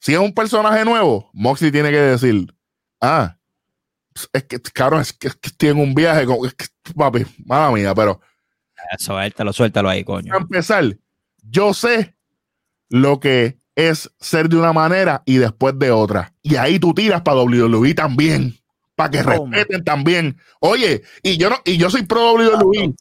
[0.00, 2.52] Si es un personaje nuevo, Moxley tiene que decir,
[3.00, 3.36] ah,
[4.32, 6.26] es que, cabrón, es que, es que estoy en un viaje.
[6.26, 8.20] Con, es que, papi, mala mía, pero
[8.98, 10.28] Suéltalo, suéltalo ahí, coño.
[10.28, 10.96] para empezar,
[11.42, 12.16] yo sé
[12.88, 16.34] lo que es ser de una manera y después de otra.
[16.42, 18.58] Y ahí tú tiras para WWE también,
[18.96, 20.38] para que respeten también.
[20.60, 22.94] Oye, y yo no, y yo soy pro WWE,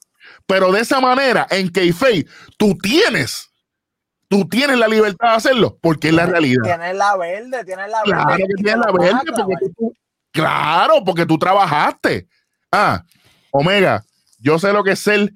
[0.45, 2.25] pero de esa manera, en Kayfabe,
[2.57, 3.48] tú tienes,
[4.29, 6.63] tú tienes la libertad de hacerlo, porque es la realidad.
[6.63, 8.23] Tienes la verde, tienes la verde.
[8.23, 9.93] Claro que tienes la verde, porque tú,
[10.31, 12.27] claro, porque tú trabajaste.
[12.71, 13.03] Ah,
[13.51, 14.05] Omega,
[14.39, 15.33] yo sé lo que es ser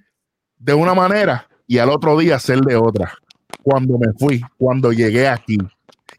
[0.58, 3.14] de una manera y al otro día ser de otra.
[3.64, 5.58] Cuando me fui, cuando llegué aquí.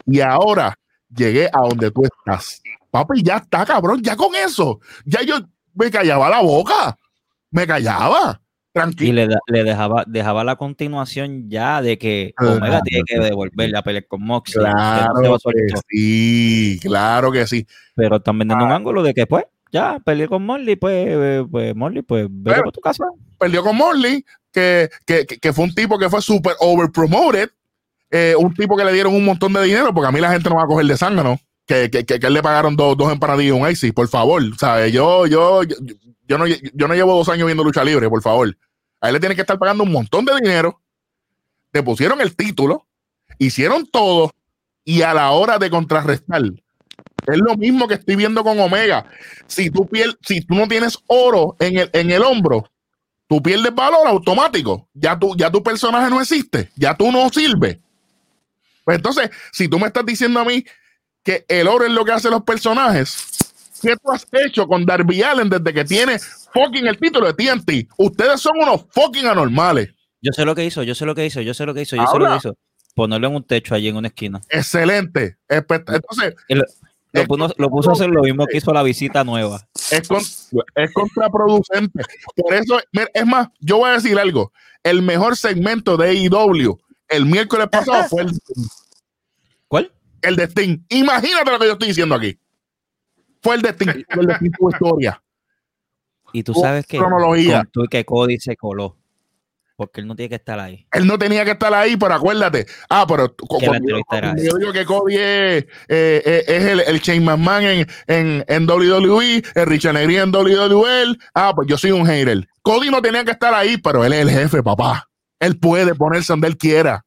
[0.05, 0.77] Y ahora
[1.09, 2.61] llegué a donde tú estás.
[2.91, 4.79] Papi, ya está, cabrón, ya con eso.
[5.05, 5.37] Ya yo
[5.73, 6.97] me callaba la boca.
[7.51, 8.41] Me callaba.
[8.99, 12.57] Y le, le dejaba, dejaba la continuación ya de que Claro.
[12.57, 17.65] Omega tiene que devolverle a pelear con va Claro que sí, claro que sí.
[17.95, 18.75] Pero están vendiendo un Ah.
[18.75, 22.71] ángulo de que, pues, ya peleé con Morley, pues, eh, pues Morley, pues, vete para
[22.71, 23.05] tu casa.
[23.39, 27.49] perdió con Morley, que, que, que- que fue un tipo que fue súper overpromoted,
[28.11, 30.49] eh, un tipo que le dieron un montón de dinero, porque a mí la gente
[30.49, 31.37] no va a coger de sangre, ¿no?
[31.65, 34.41] Que, que, que, que él le pagaron dos, dos empanadillas y un IC, por favor.
[34.57, 34.91] ¿sabes?
[34.93, 35.75] Yo, yo, yo,
[36.27, 38.57] yo no, yo no llevo dos años viendo lucha libre, por favor.
[39.01, 40.81] A él le tienen que estar pagando un montón de dinero.
[41.71, 42.87] Te pusieron el título,
[43.37, 44.33] hicieron todo,
[44.83, 49.05] y a la hora de contrarrestar, es lo mismo que estoy viendo con Omega.
[49.47, 52.71] Si tú, pier- si tú no tienes oro en el, en el hombro,
[53.27, 54.87] tú pierdes valor automático.
[54.93, 56.69] Ya tu, ya tu personaje no existe.
[56.75, 57.79] Ya tú no sirves.
[58.83, 60.63] Pues entonces, si tú me estás diciendo a mí
[61.23, 63.17] que el oro es lo que hacen los personajes,
[63.85, 67.89] ¿qué tú has hecho con Darby Allen desde que tiene fucking el título de TNT?
[67.97, 69.89] Ustedes son unos fucking anormales.
[70.21, 71.95] Yo sé lo que hizo, yo sé lo que hizo, yo sé lo que hizo,
[71.95, 72.57] yo sé lo que hizo.
[72.95, 74.41] ponerlo en un techo allí en una esquina.
[74.49, 75.37] Excelente.
[75.49, 76.33] Entonces,
[77.11, 79.67] Lo, puso, lo puso a hacer lo mismo que hizo la visita nueva.
[79.91, 80.21] es, con-
[80.75, 82.03] es contraproducente.
[82.35, 82.79] Por eso,
[83.13, 84.51] es más, yo voy a decir algo.
[84.83, 88.31] El mejor segmento de AEW el miércoles pasado fue el,
[89.67, 89.91] ¿Cuál?
[90.21, 90.79] el de Sting.
[90.89, 92.37] Imagínate lo que yo estoy diciendo aquí.
[93.45, 93.61] Fue el.
[94.09, 95.21] Fue el tuvo historia.
[96.33, 97.59] Y tú sabes que, cronología.
[97.59, 98.97] con- tú- que Cody se coló.
[99.77, 100.87] Porque él no tiene que estar ahí.
[100.91, 102.65] Él no tenía que estar ahí, pero acuérdate.
[102.89, 103.57] Ah, pero yo,
[104.43, 108.67] yo digo que Cody es, eh, eh, es el, el Shane McMahon en, en, en
[108.69, 111.15] WWE, el Richard Negri en WWE.
[111.35, 112.47] Ah, pues yo soy un hater.
[112.63, 115.07] Cody no tenía que estar ahí, pero él es el jefe, papá.
[115.39, 117.05] Él puede ponerse donde él quiera.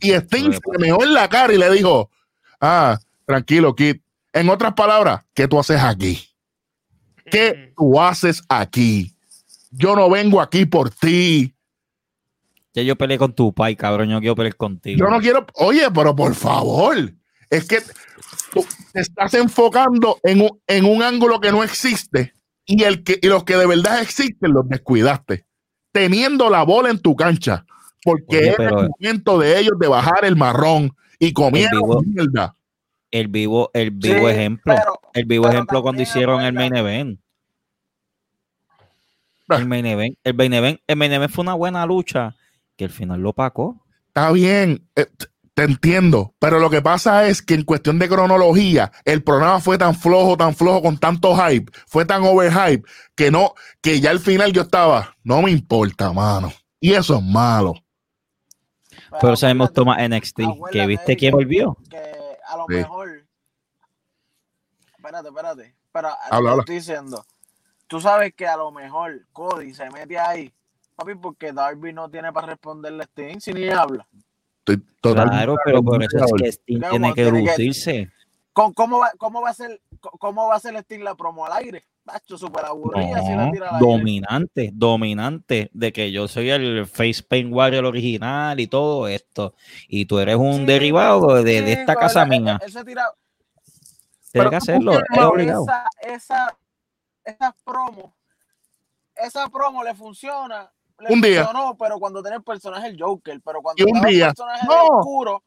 [0.00, 2.10] Y Sting se meó en la cara y le dijo:
[2.60, 3.96] Ah, tranquilo, Kid.
[4.34, 6.28] En otras palabras, ¿qué tú haces aquí?
[7.30, 9.16] ¿Qué tú haces aquí?
[9.70, 11.54] Yo no vengo aquí por ti.
[12.74, 14.08] Ya yo peleé con tu pai, cabrón.
[14.08, 14.98] Yo no quiero pelear contigo.
[14.98, 17.12] Yo no quiero, oye, pero por favor,
[17.48, 17.78] es que
[18.52, 22.34] tú te estás enfocando en un, en un ángulo que no existe
[22.66, 25.46] y, el que, y los que de verdad existen los descuidaste,
[25.92, 27.64] teniendo la bola en tu cancha,
[28.02, 32.56] porque Oye, era pero- el momento de ellos de bajar el marrón y comieron mierda.
[33.14, 34.74] El vivo, el vivo Sí, ejemplo.
[34.74, 37.20] pero- el vivo ejemplo cuando hicieron el main event.
[39.48, 39.56] Ah.
[39.56, 40.18] El main event.
[40.24, 42.34] El main event, el main event fue una buena lucha
[42.76, 43.84] que al final lo pacó.
[44.08, 45.06] Está bien, eh,
[45.54, 49.78] te entiendo, pero lo que pasa es que en cuestión de cronología, el programa fue
[49.78, 52.82] tan flojo, tan flojo, con tanto hype, fue tan overhype,
[53.14, 56.52] que no, que ya al final yo estaba, no me importa, mano.
[56.80, 57.74] Y eso es malo.
[59.20, 60.40] Pero sabemos toma NXT.
[60.72, 61.76] que viste quién que- volvió.
[61.88, 62.13] que
[62.54, 62.74] a lo Sí.
[62.74, 63.24] mejor.
[64.96, 65.74] Espérate, espérate.
[65.92, 66.56] Pero Habla, te habla.
[66.62, 67.26] estoy diciendo.
[67.86, 70.52] Tú sabes que a lo mejor Cody se mete ahí,
[70.96, 74.06] papi, porque Darby no tiene para responderle a Sting si ni habla.
[74.60, 78.10] Estoy totalmente Claro, pero por eso es que Sting tiene que que- lucirse.
[78.54, 81.52] ¿Cómo, cómo va, cómo va a ser cómo va a ser Sting la promo al
[81.54, 81.84] aire?
[82.06, 83.78] Aburrida si la No, tira aire.
[83.86, 89.54] dominante, dominante de que yo soy el Face Paint Warrior original y todo esto.
[89.88, 92.60] Y tú eres un Sí, derivado de, de sí, esta pero casa mía.
[94.32, 95.62] Tienes que hacerlo, es obligado.
[95.62, 96.58] esa, esa,
[97.24, 98.14] esa promo,
[99.16, 100.70] esa promo le funciona.
[100.98, 101.44] Le Un día.
[101.44, 104.26] funcionó, pero cuando tiene el personaje el Joker, pero cuando Y un está el día.
[104.28, 104.86] personaje No.
[104.98, 105.42] oscuro,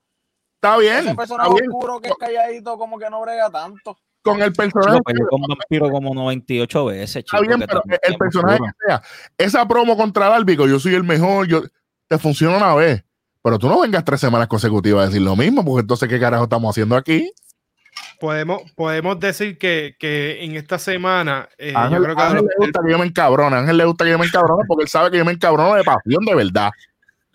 [0.55, 1.69] Está bien, ese está personaje bien.
[1.69, 3.97] oscuro que es calladito, como que no brega tanto.
[4.31, 8.73] Con el personaje, Yo con vampiro como 98 veces, está bien, pero el personaje oscuro.
[8.79, 9.01] que sea,
[9.37, 11.63] esa promo contra que yo soy el mejor, yo,
[12.07, 13.03] te funciona una vez.
[13.43, 16.43] Pero tú no vengas tres semanas consecutivas a decir lo mismo, porque entonces, ¿qué carajo
[16.43, 17.31] estamos haciendo aquí?
[18.19, 22.65] Podemos, podemos decir que, que en esta semana, eh, yo Ángel, creo que Ángel le
[22.65, 24.89] gusta que yo me encabrone, a Ángel le gusta que yo me encabrone porque él
[24.89, 26.71] sabe que yo me encabrono de pasión de verdad.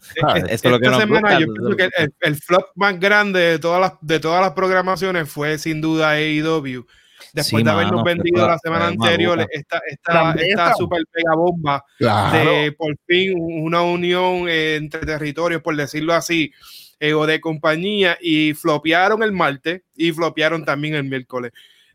[0.23, 2.37] Ah, Eh, eso es lo que esta nos semana gusta, yo pienso que el, el
[2.37, 6.85] flop más grande de todas las de todas las programaciones fue sin duda AEW.
[7.33, 11.85] Después Sí, de habernos mano, vendido la semana anterior esta, esta, esta super pega bomba
[11.97, 12.37] Claro.
[12.51, 16.53] de por fin una unión entre territorios, por decirlo así,
[16.99, 21.53] eh, o de compañía, y flopearon el martes y flopearon también el miércoles.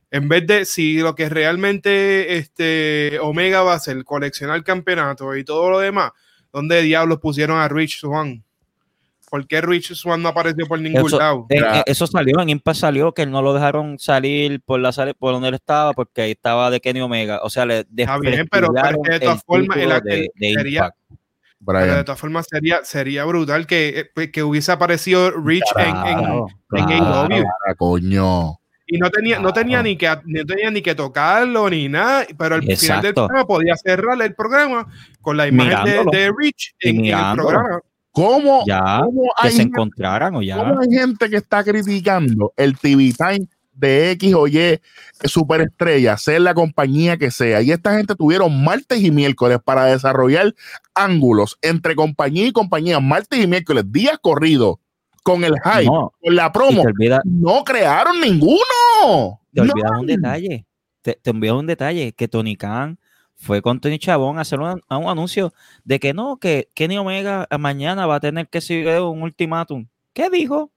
[0.09, 5.43] En vez de si lo que realmente este Omega va a ser coleccionar campeonato y
[5.43, 6.13] todo lo demás,
[6.53, 8.43] ¿dónde diablos pusieron a Rich Swan?
[9.29, 11.45] ¿Por qué Rich Swan no apareció por ningún Eso, lado?
[11.49, 11.75] en- Claro.
[11.77, 15.49] en- eso salió, en Impact salió que no lo dejaron salir por la por donde
[15.49, 17.41] él estaba porque ahí estaba de Kenny Omega.
[17.43, 20.79] O sea, le Está bien, pero- de todas formas, el- título de, el- de sería-
[20.79, 20.97] Impact.
[21.65, 22.05] Pero de Brian.
[22.05, 25.93] todas formas sería, sería brutal que, eh, que hubiese aparecido Rich en, en-
[26.69, 27.45] Claro, en.
[27.67, 28.59] Ah, coño.
[28.87, 32.55] Y no tenía, no tenía ni que no tenía ni que tocarlo ni nada, pero
[32.55, 34.87] al final del programa podía cerrar el programa
[35.21, 36.11] con la imagen de, Mirándolo.
[36.11, 37.79] de Rich Y en, en el programa.
[38.11, 40.57] ¿Cómo, Ya, cómo que hay, se gente, encontraran o ya.
[40.57, 44.79] cómo hay gente que está criticando el TV Time de X o Y
[45.25, 47.61] superestrella, sea la compañía que sea?
[47.61, 50.55] Y esta gente tuvieron martes y miércoles para desarrollar
[50.95, 54.77] ángulos entre compañía y compañía, martes y miércoles, días corridos,
[55.27, 56.83] con el hype, No, con la promo.
[57.25, 59.41] No crearon ninguno.
[59.53, 59.73] te No.
[59.73, 60.65] olvidas un detalle.
[61.01, 62.97] Te, te olvidas un detalle que Tony Khan
[63.35, 66.97] fue con Tony Chabón a hacer un, a un anuncio de que no, que Kenny
[66.97, 69.85] Omega mañana va a tener que seguir un ultimátum.
[70.13, 70.71] ¿Qué dijo?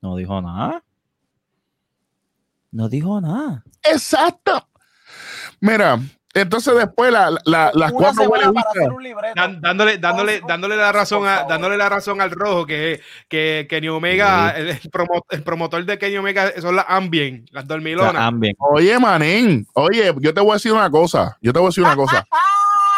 [0.00, 0.84] No dijo nada.
[2.70, 3.64] No dijo nada.
[3.82, 4.68] Exacto.
[5.60, 5.98] Mira,
[6.34, 9.34] entonces después la, la- las Una cuatro semana huele para bichas- hacer un libreto.
[9.34, 13.88] Dan- dándole, dándole, dándole la razón a, dándole la razón al rojo que, que Kenny
[13.88, 18.14] Omega, el, el promo- el promotor de Kenny Omega son las Ambien, las dormilonas.
[18.58, 21.84] Oye, manín, oye, yo te voy a decir una cosa, yo te voy a decir
[21.84, 22.24] una cosa.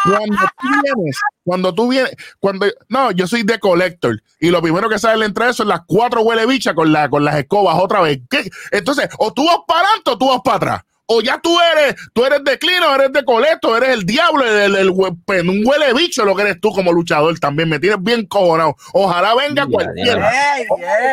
[0.05, 4.89] Cuando tú vienes, cuando tú vienes, cuando no, yo soy de collector y lo primero
[4.89, 8.01] que sale entre eso es las cuatro huele bichas con, la, con las escobas otra
[8.01, 8.19] vez.
[8.29, 8.49] ¿Qué?
[8.71, 10.81] Entonces, o tú vas para adelante o tú vas para atrás.
[11.05, 14.75] O ya tú eres, tú eres de clino, eres de colecto, eres el diablo, el,
[14.75, 14.93] el,
[15.25, 17.67] pues, un huele bicho lo que eres tú como luchador también.
[17.69, 18.75] Me tienes bien cojonado.
[18.93, 20.31] Ojalá venga cualquiera.
[20.69, 21.07] Ojalá,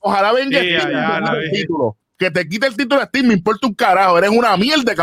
[0.00, 1.96] ojalá, venga el título.
[2.18, 4.18] Que te quite el título a ti, me importa un carajo.
[4.18, 4.96] Eres una mierda de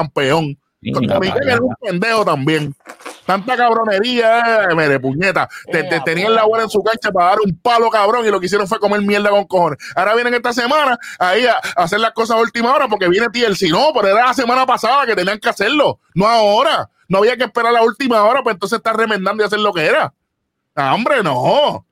[0.92, 1.20] campeón.
[1.20, 2.76] Miguel era un pendejo también.
[3.26, 5.50] Tanta cabronería, eh, mere puñeta.
[5.72, 8.40] Te, te, tenían la bola en su cancha para dar un palo cabrón y lo
[8.40, 9.80] que hicieron fue comer mierda con cojones.
[9.96, 13.70] Ahora vienen esta semana ahí a, hacer las cosas a última hora porque viene TLC.
[13.70, 16.90] No, pero era la semana pasada que tenían que hacerlo, no ahora.
[17.08, 19.86] No había que esperar la última hora, pues entonces estar remendando y hacer lo que
[19.86, 20.14] era.
[20.76, 21.86] Ah, hombre, no.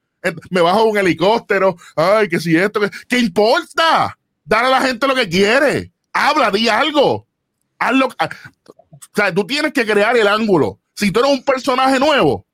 [0.50, 1.76] Me bajo un helicóptero.
[1.96, 4.18] Ay, que si esto, que, ¿qué importa?
[4.46, 5.92] Dar a la gente lo que quiere.
[6.12, 7.28] Habla, di algo.
[7.80, 8.10] Hazlo.
[9.14, 10.80] O sea, tú tienes que crear el ángulo.
[10.96, 12.48] Si tú eres un personaje nuevo,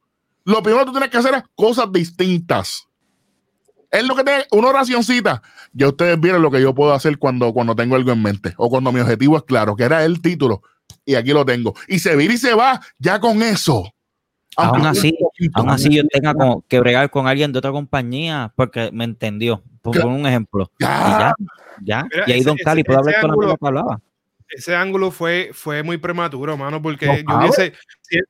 [0.44, 2.86] lo primero que tú tienes que hacer es cosas distintas.
[3.90, 5.42] Es lo que te, una oracióncita.
[5.72, 8.70] Ya ustedes vieron lo que yo puedo hacer cuando, cuando tengo algo en mente o
[8.70, 10.62] cuando mi objetivo es claro, que era el título.
[11.06, 11.74] Y aquí lo tengo.
[11.88, 13.90] Y se vira y se va ya con eso.
[14.58, 15.18] Aún así,
[15.54, 16.36] aún así yo tenga
[16.68, 19.64] que bregar con alguien de otra compañía porque me entendió.
[19.82, 20.70] Por, un ejemplo.
[20.78, 21.34] Ya,
[21.82, 22.06] ya.
[22.28, 24.02] y ahí Don Cali puede hablar con la que hablaba
[24.50, 27.74] ese ángulo fue, fue muy prematuro, mano, porque yo hubiese,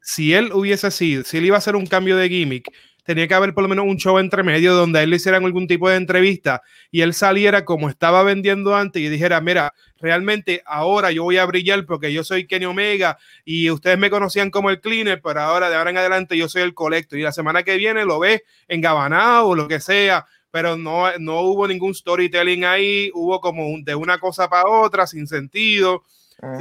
[0.02, 2.70] si, él hubiese sido, si él iba a hacer un cambio de gimmick,
[3.10, 5.44] tenía que haber por lo menos un show entre medio donde a él le hicieran
[5.44, 10.62] algún tipo de entrevista y él saliera como estaba vendiendo antes y dijera, mira, realmente
[10.66, 14.70] ahora yo voy a brillar porque yo soy Kenny Omega y ustedes me conocían como
[14.70, 17.64] el cleaner, pero ahora de ahora en adelante yo soy el colecto y la semana
[17.64, 21.94] que viene lo ves en Gabanao o lo que sea pero no, no hubo ningún
[21.94, 26.04] storytelling ahí, hubo como de una cosa para otra, sin sentido,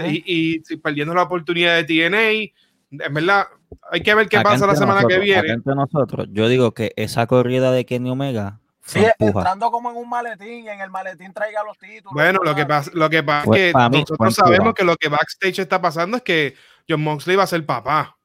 [0.06, 3.04] y, perdiendo la oportunidad de TNA.
[3.04, 3.46] En verdad,
[3.90, 5.56] hay que ver qué pasa la semana que viene.
[5.64, 10.64] nosotros, yo digo que esa corrida de Kenny Omega Sí, entrando como en un maletín
[10.64, 12.14] y en el maletín traiga los títulos.
[12.14, 15.58] Bueno, lo que pasa, lo que pasa es que nosotros sabemos que lo que backstage
[15.58, 16.54] está pasando es que
[16.88, 18.17] John Moxley va a ser papá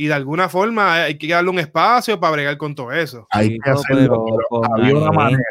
[0.00, 3.26] y de alguna forma hay que darle un espacio para bregar con todo eso.
[3.28, 4.24] Hay que hacerlo,
[4.82, 5.42] hay una manera.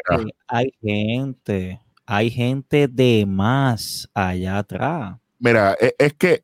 [0.48, 5.18] Hay gente, hay gente de más allá atrás.
[5.38, 6.42] Mira, es, es que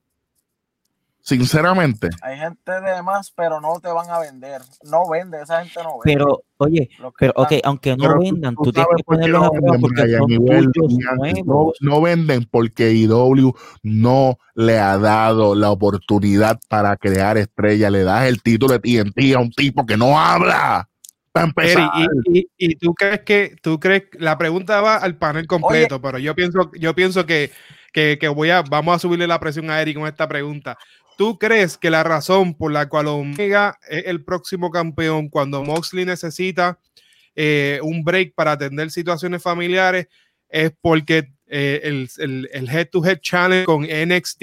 [1.27, 2.09] Sinceramente.
[2.23, 4.63] Hay gente de más, pero no te van a vender.
[4.85, 6.01] No vende, esa gente no vende.
[6.05, 10.07] Pero, oye, pero, ok, aunque no vendan, tú, tienes que ponerlos a prueba porque
[11.45, 17.91] no, no, venden porque IW no le ha dado la oportunidad para crear estrella.
[17.91, 20.89] Le das el título de TNT a un tipo que no habla.
[22.33, 26.19] Y, y, y, tú crees que, tú crees, la pregunta va al panel completo, pero
[26.19, 27.51] yo pienso, yo pienso que,
[27.93, 30.79] que, que, voy a, vamos a subirle la presión a Eric con esta pregunta.
[31.17, 36.05] ¿Tú crees que la razón por la cual Omega es el próximo campeón cuando Moxley
[36.05, 36.79] necesita
[37.35, 40.09] eh, un break para atender situaciones familiares
[40.49, 42.09] es porque eh, el,
[42.53, 44.43] el, head to head challenge con NXT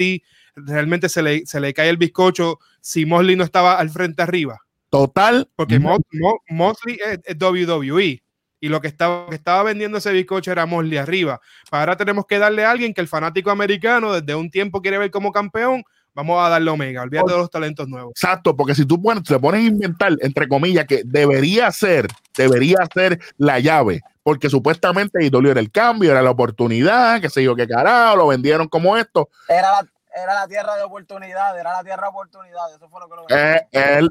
[0.56, 4.60] realmente se le, se le cae el bizcocho si Moxley no estaba al frente arriba?
[4.90, 5.48] Total.
[5.56, 8.22] Porque Moxley es, WWE
[8.60, 11.40] y lo que estaba, que estaba vendiendo ese bizcocho era Moxley arriba.
[11.70, 15.10] Ahora tenemos que darle a alguien que el fanático americano desde un tiempo quiere ver
[15.10, 18.12] como campeón Vamos a darle Omega, olvídate de los talentos nuevos.
[18.12, 22.78] Exacto, porque si tú pones, te pones a inventar, entre comillas, que debería ser, debería
[22.94, 27.56] ser la llave, porque supuestamente IW era el cambio, era la oportunidad, que se yo,
[27.56, 29.28] qué carajo, lo vendieron como esto.
[29.48, 33.08] Era la, era la tierra de oportunidad, era la tierra de oportunidad, eso fue lo
[33.08, 34.10] que lo eh, él,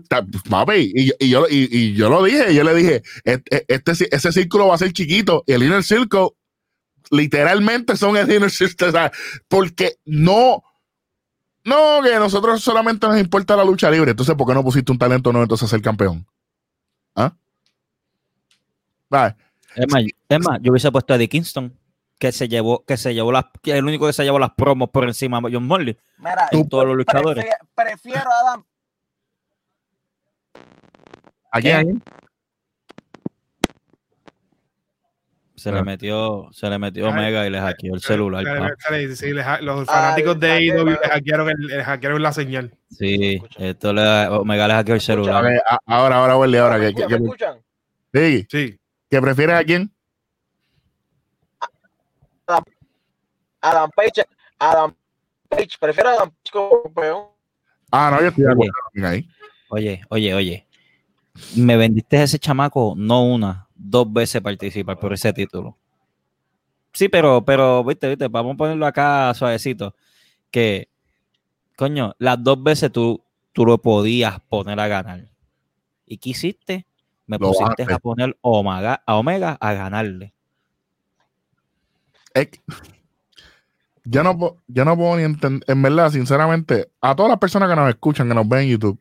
[0.49, 4.31] papi, y, y, yo, y, y, yo lo dije, yo le dije, este, este, ese
[4.33, 6.31] círculo va a ser chiquito, y el inner circle
[7.11, 9.11] literalmente son el inner circle, o sea,
[9.47, 10.63] porque no
[11.63, 14.11] no, que a nosotros solamente nos importa la lucha libre.
[14.11, 16.25] Entonces, ¿por qué no pusiste un talento nuevo entonces a ser campeón?
[17.15, 17.33] ¿Ah?
[19.09, 19.35] Vale.
[19.75, 21.77] Es más, yo hubiese puesto a Eddie Kingston,
[22.19, 24.51] que se llevó, que se llevó las, que es el único que se llevó las
[24.51, 25.97] promos por encima de John Morley.
[26.17, 27.45] Mira, todos los luchadores.
[27.75, 28.65] Prefiero, a Adam.
[31.51, 32.03] ¿A quién?
[35.63, 38.43] Se le metió, se le metió Omega y le hackeó el celular.
[39.15, 42.77] Sí, los fanáticos de AEW le hackearon, le hackearon la señal.
[42.89, 45.35] Sí, esto le, Omega le hackeó el celular.
[45.85, 46.77] Ahora, ahora, ahora, ahora.
[46.79, 47.61] ¿Me que, escuchan?
[48.13, 48.45] Sí.
[48.49, 48.77] sí.
[49.09, 49.89] ¿Qué prefieres a quién?
[52.45, 52.63] Adam,
[53.61, 54.25] Adam Page.
[54.59, 54.93] Adam
[55.47, 55.77] Page.
[55.79, 57.23] Prefiero a Adam Page como campeón.
[57.89, 58.73] Ah, no, yo estoy de acuerdo
[59.07, 59.29] ahí.
[59.69, 60.67] Oye, oye, oye.
[61.55, 65.77] Me vendiste ese chamaco no una, dos veces participar por ese título.
[66.93, 69.95] Sí, pero, pero, viste, viste, vamos a ponerlo acá suavecito.
[70.51, 70.89] Que,
[71.75, 73.23] coño, las dos veces tú
[73.53, 75.29] tú lo podías poner a ganar.
[76.05, 76.85] ¿Y qué hiciste?
[77.27, 77.93] Me Lo pusiste bajaste.
[77.93, 80.33] a poner Omega, a Omega a ganarle.
[84.03, 87.75] Yo no, yo no puedo ni entender, en verdad, sinceramente, a todas las personas que
[87.75, 88.99] nos escuchan, que nos ven en YouTube,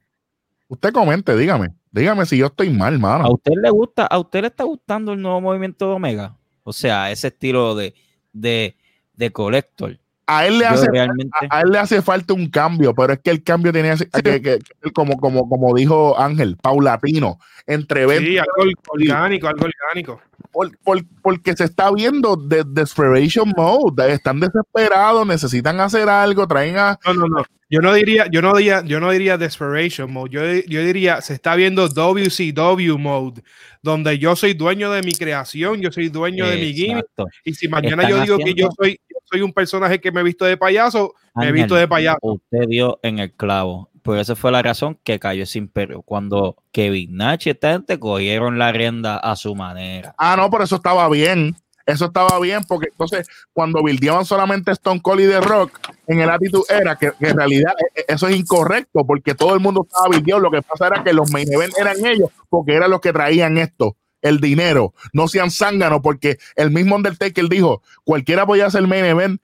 [0.69, 3.33] usted comente, dígame, dígame si yo estoy mal, ¿A mano.
[3.33, 6.37] usted le gusta, a usted le está gustando el nuevo movimiento de Omega?
[6.65, 7.95] O sea, ese estilo de,
[8.33, 8.77] de,
[9.15, 9.99] de collector.
[10.27, 13.13] A él le Yo hace realmente, a, a él le hace falta un cambio, pero
[13.13, 17.39] es que el cambio tenía que, que- que- que- como, como, como dijo Ángel, paulatino,
[17.67, 20.21] entre eventos, Sí, algo orgánico, algo orgánico.
[20.53, 26.77] Por- por- porque se está viendo de desperation mode, están desesperados, necesitan hacer algo, traen
[26.77, 27.45] a No, no, no.
[27.71, 30.31] Yo no diría, yo no diría, yo no diría desperation mode.
[30.31, 33.43] Yo, yo diría, se está viendo WCW mode,
[33.83, 37.07] donde yo soy dueño de mi creación, yo soy dueño de mi gimmick.
[37.45, 40.21] Y si mañana Están yo digo que yo soy, yo soy un personaje que me
[40.21, 42.19] he visto de payaso, me he visto de payaso.
[42.21, 43.89] Usted dio en el clavo.
[44.03, 46.03] Por eso fue la razón que cayó ese imperio.
[46.03, 50.15] Cuando Kevin Nash y esta gente cogieron la rienda a su manera.
[50.19, 51.57] Ah, no, pero eso estaba bien.
[51.87, 56.31] Eso estaba bien porque entonces cuando bildeaban solamente Stone Cold y The Rock en el
[56.31, 59.87] Attitude era que, que en realidad eh, eh, eso es incorrecto porque todo el mundo
[59.89, 60.41] estaba bildeado.
[60.41, 63.59] Lo que pasa era que los main event eran ellos porque eran los que traían
[63.59, 64.95] esto, el dinero.
[65.13, 69.41] No sean zánganos porque el mismo Undertaker dijo, cualquiera podía hacer main event,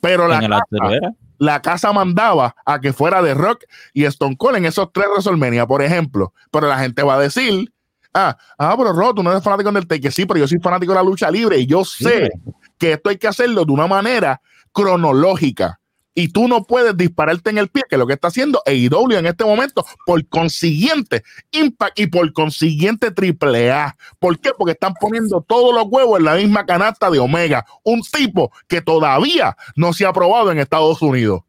[0.00, 1.14] pero la en el casa.
[1.38, 5.66] La casa mandaba a que fuera The Rock y Stone Cold en esos tres WrestleMania,
[5.66, 6.32] por ejemplo.
[6.50, 7.72] Pero la gente va a decir,
[8.14, 10.92] ah, ah, pero Ro, tú no eres fanático del Taker, sí, pero yo soy fanático
[10.92, 12.30] de la lucha libre y yo sé
[12.78, 14.40] que esto hay que hacerlo de una manera
[14.72, 15.80] cronológica.
[16.18, 19.18] Y tú no puedes dispararte en el pie, que es lo que está haciendo AEW
[19.18, 23.96] en este momento, por consiguiente, Impact y por consiguiente AAA.
[24.18, 24.50] ¿Por qué?
[24.58, 28.80] Porque están poniendo todos los huevos en la misma canasta de Omega, un tipo que
[28.82, 31.42] todavía no se ha aprobado en Estados Unidos.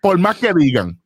[0.00, 0.99] Por más que digan.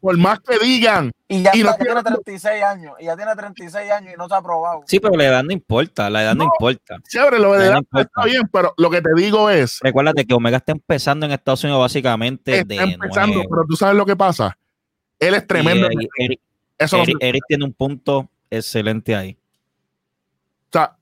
[0.00, 1.10] Por más que digan.
[1.26, 2.94] Y ya Y no tiene 36 años.
[3.00, 4.82] Y ya tiene 36 años y no se ha aprobado.
[4.86, 6.08] Sí, pero la edad no importa.
[6.08, 6.50] La edad no, No.
[6.54, 6.98] importa.
[7.08, 10.34] Chévere, lo de No edad está bien, pero lo que te digo es, Recuérdate que
[10.34, 13.50] Omega está empezando en Estados Unidos básicamente está de empezando, nuevo.
[13.50, 14.56] pero tú sabes lo que pasa.
[15.18, 15.88] Él es tremendo.
[15.90, 16.40] Y, eh, Eric,
[16.78, 19.36] Eso no se- Eric- Eric tiene un punto excelente ahí.
[20.68, 20.96] o sea,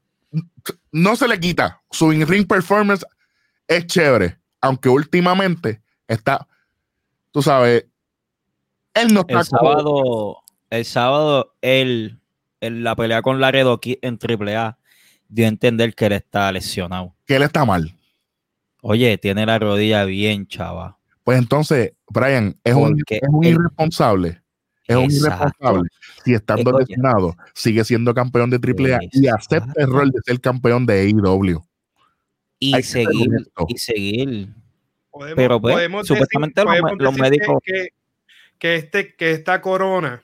[0.92, 1.82] no se le quita.
[1.90, 3.04] Su in-ring performance
[3.68, 6.46] es chévere, aunque últimamente está,
[7.30, 7.84] tú sabes,
[8.96, 10.38] él no está El sábado,
[10.70, 12.18] el sábado, él,
[12.60, 14.78] en la pelea con Laredo aquí en AAA,
[15.28, 17.14] dio a entender que él está lesionado.
[17.26, 17.92] que él está mal.
[18.82, 20.98] Oye, tiene la rodilla bien chava.
[21.24, 24.40] Pues entonces, Brian, es un, Porque es un él- irresponsable.
[24.86, 25.88] Es un irresponsable.
[26.24, 26.84] Si estando oye.
[26.86, 29.56] lesionado sigue siendo campeón de AAA y Exacto.
[29.56, 31.60] acepta el rol de ser campeón de AEW.
[32.60, 33.28] Y seguir,
[33.68, 34.48] y seguir.
[35.10, 37.88] Podemos- Pero, pues, podemos supuestamente los me- los decir médicos- Que,
[38.58, 40.22] que- este, que esta corona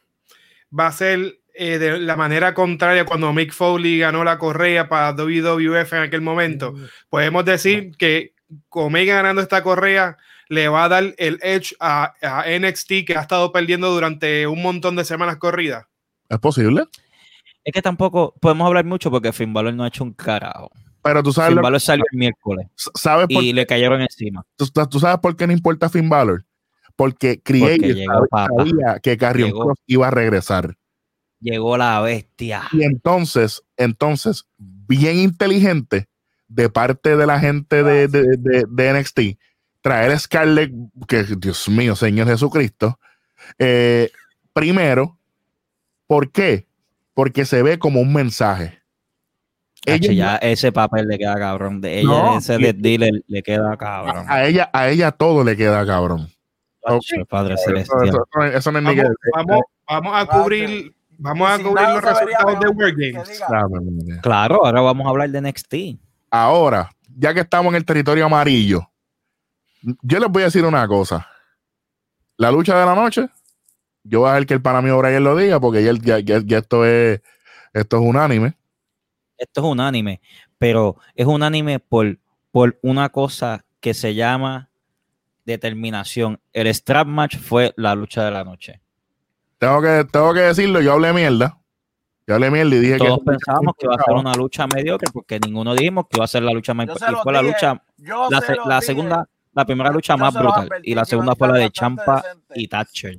[0.79, 5.13] va a ser eh, de la manera contraria cuando Mick Foley ganó la correa para
[5.13, 6.75] WWF en aquel momento.
[7.11, 8.33] Podemos decir que
[8.71, 10.17] Omega ganando esta correa
[10.49, 14.63] le va a dar el edge a, a NXT que ha estado perdiendo durante un
[14.63, 15.85] montón de semanas corridas.
[16.29, 16.85] ¿Es posible?
[17.65, 20.71] Es que tampoco podemos hablar mucho porque Finn Balor no ha hecho un carajo.
[21.03, 24.43] Pero tú sabes, Finn lo- Balor salió el miércoles sabes por y le cayeron encima.
[24.57, 26.45] ¿Tú, tú sabes por qué no importa Finn Balor?
[27.03, 29.51] Porque llegó sabía, que Carrion.
[29.53, 30.77] Cross iba a regresar.
[31.41, 32.63] Llegó la bestia.
[32.73, 36.09] Y entonces, entonces, bien inteligente
[36.49, 39.21] de parte de la gente de, de, de- de NXT,
[39.81, 40.73] traer a Scarlett,
[41.09, 42.99] que Dios mío, Señor Jesucristo,
[43.59, 44.11] eh,
[44.53, 45.19] primero,
[46.07, 46.67] ¿por qué?
[47.15, 48.79] Porque se ve como un mensaje.
[49.85, 51.81] Ella- ya ese papel le queda cabrón.
[51.81, 52.73] De ella, No, ese y-
[53.27, 54.27] le queda cabrón.
[54.29, 56.29] a ella, a ella todo le queda cabrón.
[57.29, 58.05] Padre celestial.
[58.09, 58.27] eso-
[58.59, 62.61] eso no es ni Vamos, que- vamos, vamos a cubrir, vamos a cubrir los resultados
[62.61, 63.41] de que Games.
[64.23, 65.99] Claro, ahora vamos a hablar de NXT.
[66.31, 68.89] Ahora, ya que estamos en el territorio amarillo,
[70.03, 71.27] yo les voy a decir una cosa.
[72.37, 73.29] La lucha de la noche,
[74.05, 76.43] yo voy a dejar que el pana mío Brian lo diga, porque ya, ya, ya-
[76.45, 77.21] ya esto es
[77.73, 78.55] esto es unánime.
[79.39, 80.21] Esto es un anime,
[80.59, 82.19] pero es un anime por,
[82.51, 84.69] por una cosa que se llama
[85.45, 86.41] determinación.
[86.53, 88.81] El strap match fue la lucha de la noche.
[89.59, 91.59] Tengo que, tengo que decirlo, yo hablé mierda.
[92.27, 95.11] Yo hablé mierda y dije Todos que pensábamos que iba a ser una lucha mediocre
[95.13, 97.83] porque ninguno dijimos que iba a ser la lucha más los fue la dije, lucha
[97.97, 98.41] yo la,
[98.81, 102.23] se segunda la primera lucha Yo más brutal y la segunda fue la de Champa
[102.23, 102.61] decente.
[102.61, 103.19] y Thatcher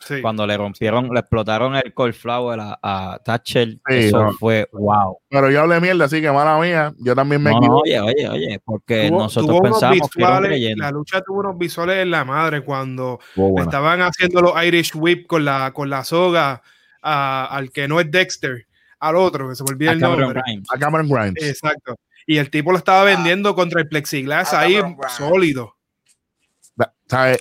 [0.00, 0.22] Sí.
[0.22, 4.32] Cuando le rompieron, le explotaron el cauliflower a, a Thatcher, Sí, eso no.
[4.32, 5.18] fue wow.
[5.28, 6.92] Pero yo hablé mierda, así que mala mía.
[6.98, 8.00] Yo también me No, no, equivoqué.
[8.00, 10.82] oye, oye, oye, porque Tuvo- nosotros tuvo unos pensamos que visuales, relleno.
[10.84, 13.20] la lucha tuvo unos visuales en la madre cuando
[13.58, 16.62] estaban haciendo los Irish Whip con la, con la soga
[17.02, 18.66] a- al que no es Dexter,
[19.00, 20.42] al otro, que se me olvida A el Cameron nombre.
[20.46, 20.66] Grimes.
[20.74, 21.42] A Cameron Grimes.
[21.44, 21.96] Exacto.
[22.26, 24.96] Y el tipo lo estaba vendiendo contra el plexiglas ahí Grimes.
[25.12, 25.74] sólido.
[27.08, 27.38] ¿Sabes?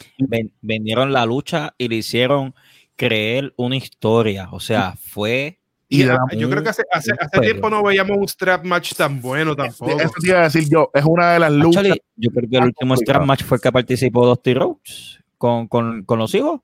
[0.61, 2.53] Vendieron la lucha y le hicieron
[2.95, 4.49] creer una historia.
[4.51, 5.59] O sea, fue.
[5.87, 9.55] Y la- yo creo que hace, hace, tiempo no veíamos un strap match tan bueno
[9.55, 9.99] tampoco.
[9.99, 10.91] Eso te iba a decir yo.
[10.93, 11.77] Es una de las luchas.
[11.83, 15.67] Actually, yo creo que el último strap match fue el que participó Dusty Rhodes con,
[15.67, 16.61] con, con los hijos.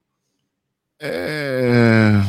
[0.99, 2.21] Eh,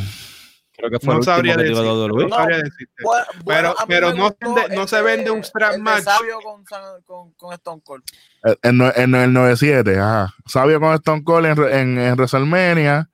[0.77, 1.75] Creo que fue No el sabría decir.
[1.75, 2.25] WWE.
[2.29, 3.03] No sabría decirte.
[3.03, 6.03] Bueno, Pero- pero no vende- no se de- vende un strap el de match.
[6.05, 8.03] Sabio con, San- con, con Stone Cold.
[8.45, 10.35] el, el, nue- el, el 97, ajá.
[10.47, 13.09] Sabio con Stone Cold en, en, en WrestleMania.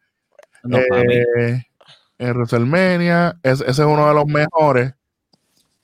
[0.71, 1.63] Eh,
[2.19, 3.39] en WrestleMania.
[3.43, 4.95] Es- ese es uno de los mejores.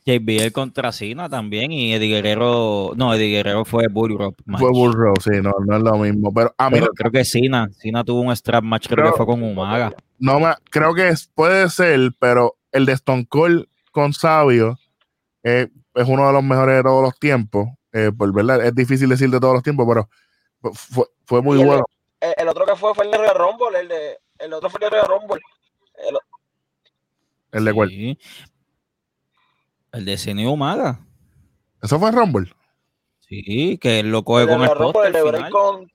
[0.06, 2.92] JBL contra Cena también y Eddie Guerrero.
[2.96, 4.16] No, Eddie Guerrero fue Bull
[4.46, 4.60] match.
[4.60, 6.32] Fue Bull Rope, sí, no, no es lo mismo.
[6.32, 9.16] Pero a mí Pero creo que Cena, Cena tuvo un strap match, creo Pero- que
[9.18, 9.92] fue con Umaga.
[10.18, 14.78] No me, creo que es- puede ser, pero el de Stone Cold con Sabio
[15.42, 17.68] eh, es uno de los mejores de todos los tiempos.
[17.92, 20.08] Eh, por verdad, es difícil decir de todos los tiempos, pero
[20.74, 21.84] fue, fue muy el- bueno.
[22.20, 23.78] El, el otro que fue fue el de Rumble.
[23.80, 25.40] El, de, el otro fue el de Rumble.
[26.08, 26.18] El-
[27.52, 27.88] El de cuál.
[27.88, 28.18] Sí.
[29.92, 31.00] El de Cena y Umaga.
[31.82, 32.52] Eso fue Rumble.
[33.20, 35.50] Sí, que él lo coge el de con el Rumble, el Bray final.
[35.52, 35.92] con.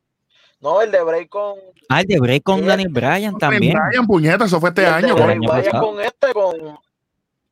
[0.63, 1.55] No, el de Bray con.
[1.89, 3.77] Ah, el de Bray con Sí, Danny Bryan también.
[3.89, 5.15] Brian Puñeta, eso fue este el año.
[5.15, 5.37] con Bray
[6.05, 6.55] este, con.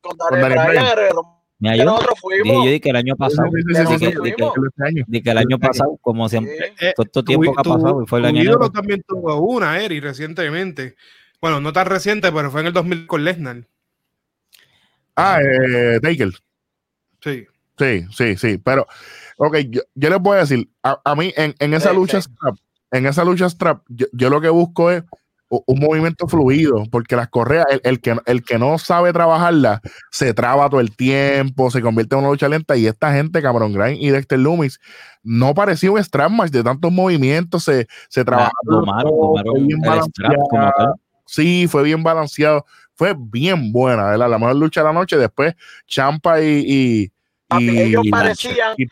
[0.00, 0.84] Con Daniel Daniel Bryan.
[0.94, 1.08] Bryan.
[1.08, 1.14] el
[1.58, 2.56] Mira, yo nosotros dije, fuimos.
[2.64, 3.48] yo dije que el año pasado.
[5.06, 6.86] Dije que el año pasado, como siempre, Sí.
[6.86, 8.72] Eh, todo este tiempo que ha pasado y fue el tu año ídolo nuevo.
[8.72, 10.96] también tuvo una, Eri, recientemente.
[11.40, 13.64] Bueno, no tan reciente, pero fue en el 2000 con Lesnar.
[15.14, 16.30] Ah, eh, Taker.
[17.20, 17.46] Sí.
[17.78, 18.58] Sí, sí, sí.
[18.58, 18.86] Pero,
[19.36, 22.20] ok, yo, yo les voy a decir, a, a mí en, en esa Sí, lucha
[22.22, 22.28] sí.
[22.92, 25.02] En esa lucha strap, yo, yo lo que busco es
[25.66, 30.32] un movimiento fluido, porque las correas, el, el que, el que no sabe trabajarla, se
[30.32, 33.98] traba todo el tiempo, se convierte en una lucha lenta, y esta gente, Cameron Grimes
[34.00, 34.80] y Dexter Loomis,
[35.22, 38.52] no parecía un strap match de tantos movimientos, se, se trabajaron.
[38.64, 40.72] domaron, todo, domaron fue bien el strap como balanceado.
[40.76, 40.94] tal.
[41.26, 42.64] Sí, fue bien balanceado,
[42.94, 44.30] fue bien buena, ¿verdad?
[44.30, 45.54] La mejor lucha de la noche, después
[45.86, 46.64] Champa y...
[46.66, 47.12] y
[47.48, 48.86] Papi, y- ellos y- parecían, y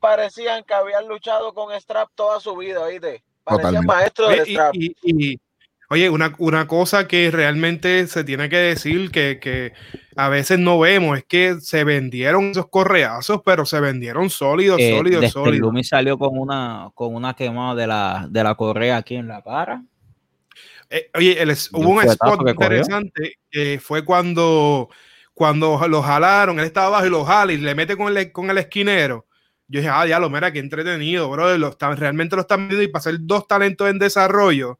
[0.00, 3.22] parecían que habían luchado con Strap toda su vida, ¿oíste?
[3.44, 3.86] Parecían Totalmente.
[3.86, 4.74] maestros de Strap.
[4.74, 5.40] y, y- y-
[5.90, 9.72] oye, una, una cosa que realmente se tiene que decir que, que
[10.16, 14.96] a veces no vemos es que se vendieron esos correazos, pero se vendieron sólidos, Eh,
[14.96, 15.60] sólidos, sólidos.
[15.68, 19.42] Lumis salió con una, con una quemada de la, de la correa aquí en la
[19.42, 19.82] cara.
[20.88, 24.88] Eh, oye, el hubo un spot que interesante que fue cuando,
[25.34, 28.50] cuando lo jalaron, él estaba abajo y lo jala y le mete con el, con
[28.50, 29.25] el esquinero.
[29.68, 31.56] Yo dije, ah, ya lo mira, qué entretenido, bro.
[31.58, 34.72] Lo están, realmente lo están viendo y para ser dos talentos en desarrollo.
[34.72, 34.78] O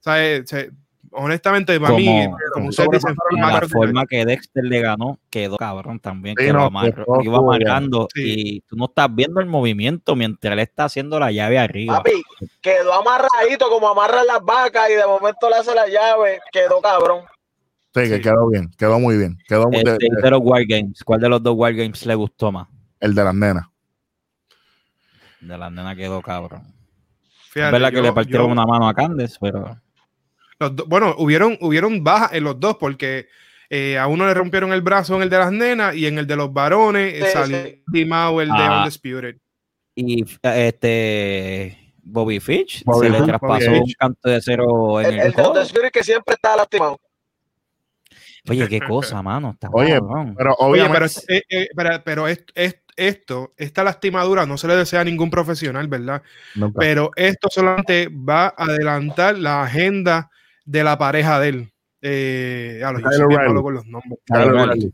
[0.00, 0.70] sea, eh, se-
[1.10, 5.56] honestamente, para mí, Como- como ustedes dicen, la que- forma que Dexter le ganó quedó
[5.56, 6.34] cabrón también.
[6.38, 8.22] Sí, que no, lo iba amarrando Sí.
[8.36, 11.96] y tú no estás viendo el movimiento mientras él está haciendo la llave arriba.
[11.98, 12.22] Papi,
[12.60, 16.38] quedó amarradito como amarran las vacas y de momento le hace la llave.
[16.52, 17.22] Quedó cabrón.
[17.94, 18.20] Sí, que Sí.
[18.22, 19.38] quedó bien, quedó muy bien.
[19.48, 22.66] Quedó muy, Este, de- de los Wargames, ¿cuál de los dos Wargames le gustó más?
[23.00, 23.66] el de las nenas.
[25.44, 26.62] De la nena quedó cabrón.
[27.50, 29.78] Fíjate, es verdad que le partieron yo- una mano a Candes, pero
[30.58, 33.28] los do- bueno, hubieron, hubieron bajas en los dos porque
[33.70, 36.26] eh, a uno le rompieron el brazo en el de las nenas y en el
[36.26, 37.82] de los varones eh, Sí, salió sí.
[37.86, 38.78] lastimado el de Ah.
[38.80, 39.36] Undisputed.
[39.96, 43.96] y este Bobby Fitch Bobby se le Fitch, traspasó Bobby un Fitch.
[43.96, 45.32] canto de cero en El, el, el
[45.82, 46.98] de que siempre está lastimado.
[48.48, 49.50] Oye, qué cosa, mano.
[49.52, 50.34] Está Oye, cabrón.
[50.36, 54.68] Pero Oye, obviamente, pero, eh, eh, pero, pero es- es- esto, esta lastimadura no se
[54.68, 56.22] le desea a ningún profesional, ¿verdad?
[56.54, 56.78] nunca.
[56.78, 60.30] Pero esto solamente va a adelantar la agenda
[60.64, 61.72] de la pareja de él.
[62.06, 64.18] Eh, malo con los nombres.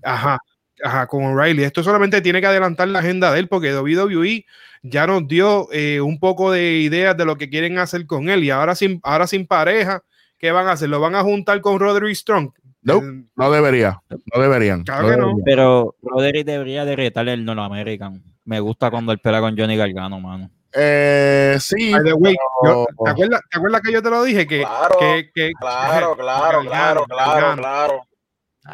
[0.03, 0.39] Ajá,
[0.83, 1.65] ajá, con O'Reilly.
[1.65, 4.45] Esto solamente tiene que adelantar la agenda de él porque WWE
[4.83, 8.45] ya nos dio eh, un poco de ideas de lo que quieren hacer con él
[8.45, 10.03] y ahora sin, ahora sin pareja,
[10.39, 10.89] ¿qué van a hacer?
[10.89, 12.53] ¿Lo van a juntar con Roderick Strong?
[12.83, 13.07] Nope.
[13.07, 14.01] Eh, no debería,
[14.35, 14.85] no deberían.
[14.85, 15.27] Claro no que no.
[15.29, 15.45] deberían.
[15.45, 18.23] Pero Roderick debería de retarle el North American.
[18.45, 20.51] Me gusta cuando él pelea con Johnny Gargano, mano.
[20.73, 24.47] Eh, sí, yo- ¿te, acuerdas, te acuerdas que yo te lo dije?
[24.47, 28.03] Que, Claro, que, que- Claro, claro, claro, Gargano, claro, claro.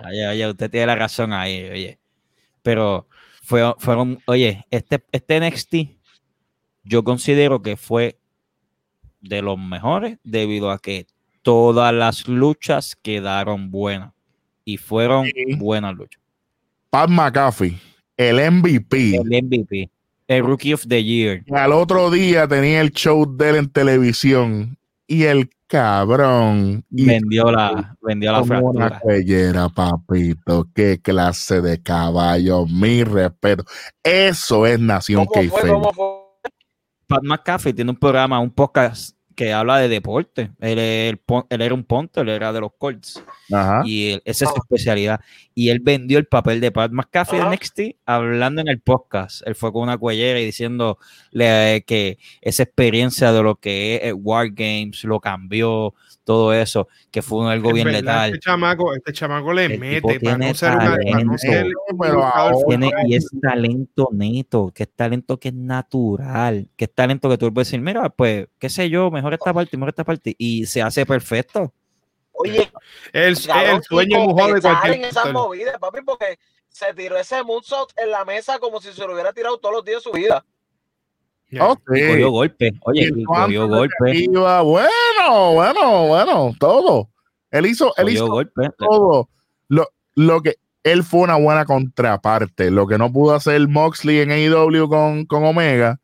[0.09, 1.99] Oye, oye, usted tiene la razón ahí, oye.
[2.63, 3.09] Pero
[3.43, 5.75] fue, fueron, oye, este, este NXT,
[6.85, 8.19] yo considero que fue,
[9.21, 11.07] de los mejores debido a que
[11.47, 14.13] todas las luchas quedaron buenas
[14.65, 15.55] y fueron Sí.
[15.55, 16.21] buenas luchas.
[16.91, 17.79] Pat McAfee,
[18.17, 19.15] el MVP.
[19.15, 19.89] El MVP,
[20.27, 21.45] el Rookie of the Year.
[21.47, 24.77] Y al otro día tenía el show de él en televisión
[25.07, 29.01] y el cabrón y vendió la, vendió la como una fractura.
[29.01, 30.67] cuellera, papito.
[30.75, 33.65] Qué clase de caballo, mi respeto.
[34.03, 35.49] Eso es Nación ¿Cómo fue?
[35.61, 35.69] Keife.
[35.69, 36.07] ¿Cómo fue?
[37.07, 40.51] Pat McAfee tiene un programa, un podcast que habla de deporte.
[40.61, 43.23] Él, pon- él era un punter, él era de los Colts.
[43.53, 43.83] Ajá.
[43.85, 45.21] Y él- esa es su especialidad.
[45.55, 47.45] Y él vendió el papel de Pat McAfee de.
[47.51, 49.47] NXT hablando en el podcast.
[49.47, 50.99] Él fue con una cuellera y diciendo
[51.31, 56.89] le- que esa experiencia de lo que es el War Games lo cambió, todo eso,
[57.13, 58.31] que fue algo En bien letal.
[58.31, 61.39] Este chamaco, este chamaco le El mete para tiene no ser talento.
[61.39, 61.67] ser
[62.67, 67.39] Tiene, y es talento neto, que es talento que es natural, que es talento que
[67.39, 70.67] tú puedes decir, mira, pues, qué sé yo, mejor esta parte, mejor esta parte, y
[70.67, 71.73] se hace perfecto.
[72.33, 72.71] Oye,
[73.13, 77.91] el, el sueño mojado de cualquier en esas movidas, papi, porque se tiró ese moonsault
[77.97, 80.45] en la mesa como si se lo hubiera tirado todos los días de su vida.
[81.51, 81.65] Ya.
[81.67, 87.09] Oh, Y cogió golpe, oye, Y cogió golpe, Bueno, bueno, bueno, todo.
[87.51, 88.69] Él hizo, él hizo golpe.
[88.77, 89.31] todo.
[89.69, 92.71] Lo, lo que él fue una buena contraparte.
[92.71, 95.99] Lo que no pudo hacer Moxley en AEW con, con Omega,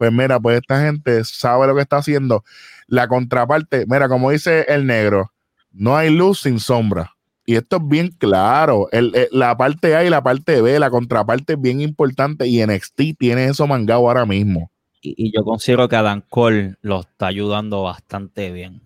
[0.00, 2.42] pues mira, pues esta gente sabe lo que está haciendo.
[2.86, 5.30] La contraparte, mira, como dice el negro,
[5.72, 7.12] no hay luz sin sombra.
[7.44, 8.88] Y esto es bien claro.
[8.92, 12.62] El- el- la parte A y la parte B, la contraparte es bien importante y
[12.62, 14.70] NXT tiene eso mangado ahora mismo.
[15.02, 18.80] Y, y yo considero que Adam Cole lo está ayudando bastante bien.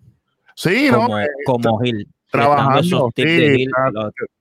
[0.57, 1.25] Sí, Como, ¿no?
[1.47, 2.09] como Hill.
[2.29, 3.71] trabajando, esos tips sí, Hill,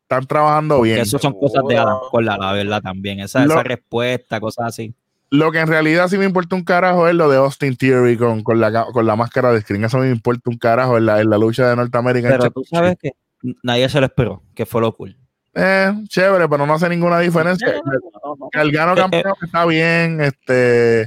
[0.01, 0.97] Están trabajando bien.
[1.01, 3.19] eso son cosas de Adam Cole, la, la verdad, también.
[3.19, 4.95] Esa, Lo- esa respuesta, cosas así.
[5.33, 8.43] Lo que en realidad sí me importa un carajo es lo de Austin Theory con,
[8.43, 9.83] con, la, con la máscara de screen.
[9.83, 12.29] Eso me importa un carajo en la, en la lucha de Norteamérica.
[12.29, 13.13] Pero tú sabes que
[13.63, 15.17] nadie se lo esperó, que fue lo cool.
[15.55, 17.67] Eh, chévere, pero no hace ninguna diferencia.
[18.51, 20.21] Gargano campeón está bien.
[20.21, 21.01] Este,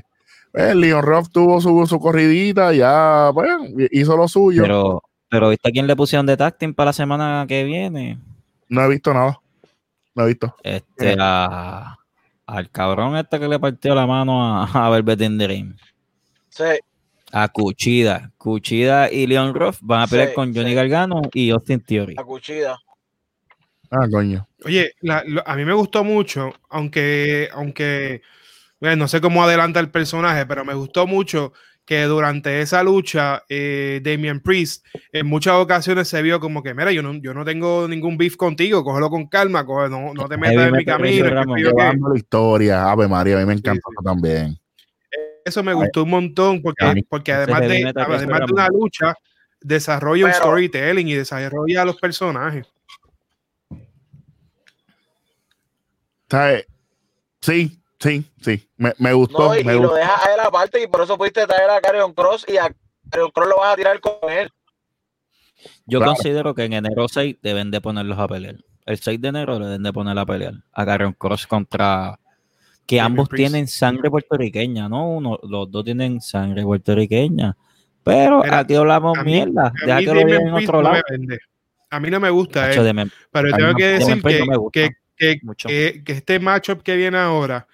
[0.55, 3.49] eh, Leon Ruff tuvo su, su corridita, ya, pues,
[3.93, 4.62] hizo lo suyo.
[4.62, 8.18] Pero, pero ¿viste a quién le pusieron de tacting para la semana que viene?
[8.68, 9.41] no he visto nada.
[10.16, 10.53] No he visto.
[10.64, 11.16] Este, Eh.
[11.20, 11.97] a-
[12.47, 15.74] al cabrón este que le partió la mano a, a Velvet in the Ring.
[16.49, 16.64] Sí,
[17.32, 18.32] A Cuchida.
[18.38, 20.74] Cuchida y Leon Ruff van a pelear Sí, con Johnny sí.
[20.74, 22.14] Gargano y Austin Theory.
[22.18, 22.76] a cuchilla.
[23.90, 24.47] Ah, coño.
[24.64, 28.22] Oye, la- lo- a mí me gustó mucho, aunque, aunque
[28.80, 31.53] bueno, no sé cómo adelanta el personaje, pero me gustó mucho
[31.87, 36.91] que durante esa lucha, eh, Damian Priest en muchas ocasiones se vio como que, mira,
[36.91, 40.37] yo no, yo no tengo ningún beef contigo, cógelo con calma, coge- no, no te
[40.37, 41.45] metas en mi metal camino.
[41.57, 42.91] Llevando la historia.
[42.91, 43.95] Ave María, a mí me encanta sí.
[43.95, 44.59] eso también.
[45.45, 49.14] Eso me gustó un montón, porque, porque además, de, además de una lucha,
[49.61, 52.66] desarrolla un storytelling y desarrolla a los personajes.
[56.28, 56.66] ¿Sabes?
[57.41, 58.68] Sí, sí, sí.
[58.76, 59.49] Me, me gustó.
[59.49, 59.94] No, y, me y lo gustó.
[59.97, 62.74] dejas a él aparte y por eso pudiste traer a Carrion Cross y a
[63.11, 64.51] Carrion Cross lo vas a tirar con él.
[65.86, 66.12] Yo Claro.
[66.14, 68.57] considero que en enero 6 deben de ponerlos a pelear.
[68.84, 70.55] El 6 de enero deben de poner a pelear.
[70.72, 72.18] A Carrion Cross contra...
[72.86, 73.51] Que ambos Priest.
[73.51, 75.09] tienen sangre puertorriqueña, ¿no?
[75.11, 77.57] Uno, los dos tienen sangre puertorriqueña.
[78.05, 79.72] Pero Mira, aquí hablamos a mí- mierda.
[79.82, 81.03] A Deja mí que lo en otro no lado.
[81.90, 84.90] A mí no me gusta mem- pero tengo que decir no que-
[86.05, 87.66] que este matchup que viene ahora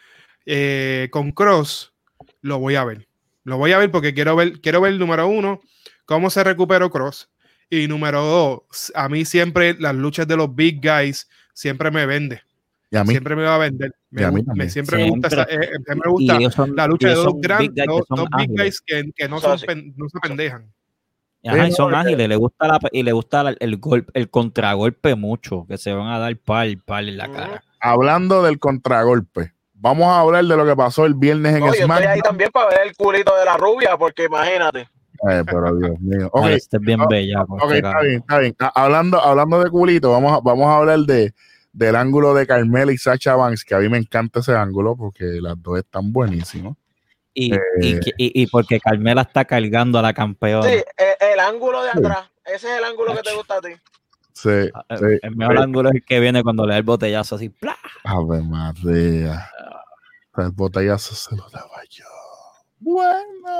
[0.46, 1.92] eh, con Cross
[2.40, 3.08] lo voy a ver.
[3.44, 5.60] Lo voy a ver porque quiero ver, quiero ver número uno,
[6.04, 7.28] cómo se recuperó Cross.
[7.70, 12.42] Y número dos, a mí siempre las luchas de los big guys siempre me vende.
[12.90, 13.94] Y a mí, Siempre me va a vender.
[14.10, 16.86] Me, Y a mí me- siempre, me gusta, esa- eh, siempre me gusta son- la
[16.86, 19.58] lucha de dos, grandes, big guys que dos, dos big guys que, que no, son
[19.60, 20.70] pen- no se pendejan.
[21.44, 25.14] Ajá, y son ágiles, le gusta la, y le gusta la- el golpe, el contragolpe
[25.16, 27.34] mucho, que se van a dar pal, pal en la Ujú.
[27.34, 27.64] cara.
[27.80, 31.72] hablando del contragolpe, vamos a hablar de lo que pasó el viernes en No, yo
[31.84, 34.88] estoy ahí también para ver el culito de la rubia, porque imagínate.
[35.28, 36.28] Eh, pero Dios mío.
[36.32, 37.42] Ok, Dale, este es bien ah, bella.
[37.48, 38.56] ok, está bien, está bien.
[38.60, 41.32] A- Hablando, hablando de culito, vamos a, vamos a hablar de,
[41.72, 45.24] del ángulo de Carmela y Sacha Banks, que a mí me encanta ese ángulo porque
[45.40, 46.74] las dos están buenísimas.
[47.34, 47.58] Y, Eh.
[47.80, 50.68] y, que- y- y porque Carmela está cargando a la campeona.
[50.68, 51.98] Sí, el, el ángulo de Sí.
[51.98, 53.68] atrás, ese es el ángulo que te gusta a ti.
[54.34, 55.04] Sí, Ah, el- sí.
[55.22, 57.48] el mejor ángulo es el que viene cuando le da el botellazo así.
[57.50, 57.76] ¡plá!
[58.04, 59.46] Ave María.
[60.36, 62.04] El botellazo se lo daba yo.
[62.80, 63.52] Bueno.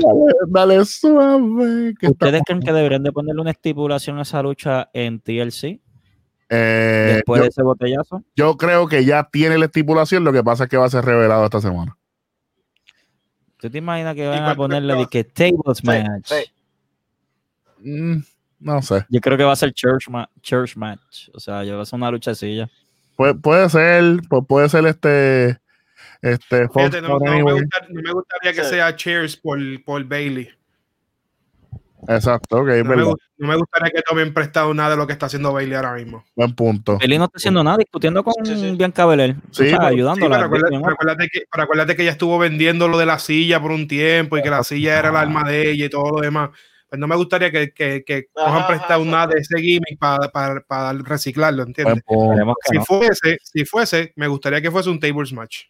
[0.00, 1.94] Dale, dale suave.
[1.98, 5.80] que ¿Ustedes creen que deberían de ponerle una estipulación a esa lucha en TLC
[6.48, 8.22] Eh, después yo, de ese botellazo?
[8.34, 11.04] yo creo que ya tiene la estipulación, lo que pasa es que va a ser
[11.04, 11.96] revelado esta semana.
[13.58, 16.26] ¿Tú te imaginas que van a ponerle de que tables Sí, match?
[16.32, 16.44] sí.
[17.90, 18.22] Mm,
[18.60, 19.06] no sé.
[19.08, 21.28] Yo creo que va a ser church, ma- church match.
[21.34, 22.68] O sea, yo va a ser una luchacilla.
[23.16, 25.58] Puede, puede ser, pu- puede ser este.
[26.22, 26.66] Este.
[26.68, 27.60] Fox Fíjate, no, no me Anywhere.
[27.60, 28.70] gusta- no me gustaría que Sí.
[28.70, 30.48] sea Cheers por, por Bailey.
[32.06, 35.24] Exacto, ok, No me, no me gustaría que tomen prestado nada de lo que está
[35.26, 36.22] haciendo Bailey ahora mismo.
[36.36, 36.98] Buen punto.
[37.00, 38.76] Eli no está haciendo nada, discutiendo con Sí, sí.
[38.76, 39.36] Bianca Belair.
[39.50, 40.36] Sí, o sea, ayudándola.
[40.36, 43.58] pero, acuérdate, pero acuérdate que, pero acuérdate que ella estuvo vendiendo lo de la silla
[43.60, 46.20] por un tiempo y que la silla era el alma de ella y todo lo
[46.20, 46.50] demás.
[46.94, 49.10] Pues no me gustaría que, que, que Ajá, cojan ajá, prestado exacto.
[49.10, 52.04] nada de ese gimmick para, para, para reciclarlo, ¿entiendes?
[52.06, 52.84] que Si no.
[52.84, 55.64] fuese, si fuese, me gustaría que fuese un tables match.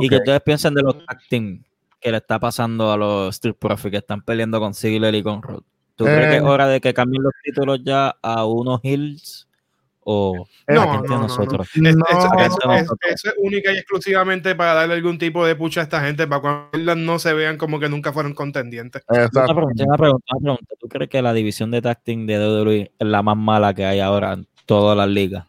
[0.00, 1.62] Y que ustedes piensen de los tag team
[1.98, 5.40] que le está pasando a los Street Profits que están peleando con Ziggler y con
[5.40, 5.62] Rod.
[5.96, 6.46] ¿Tú crees que es Eh.
[6.46, 9.47] hora de que cambien los títulos ya a unos hills
[10.10, 11.68] o Eh, No, a gente no, a no, nosotros?
[11.74, 12.04] Es- No.
[12.08, 16.00] eso, es, eso es única y exclusivamente para darle algún tipo de pucha a esta
[16.00, 19.02] gente, para cuando no se vean como que nunca fueron contendientes.
[19.08, 20.74] Una pregunta, una pregunta, una pregunta.
[20.80, 24.00] ¿Tú crees que la división de team de WWE es la más mala que hay
[24.00, 25.44] ahora en todas las ligas?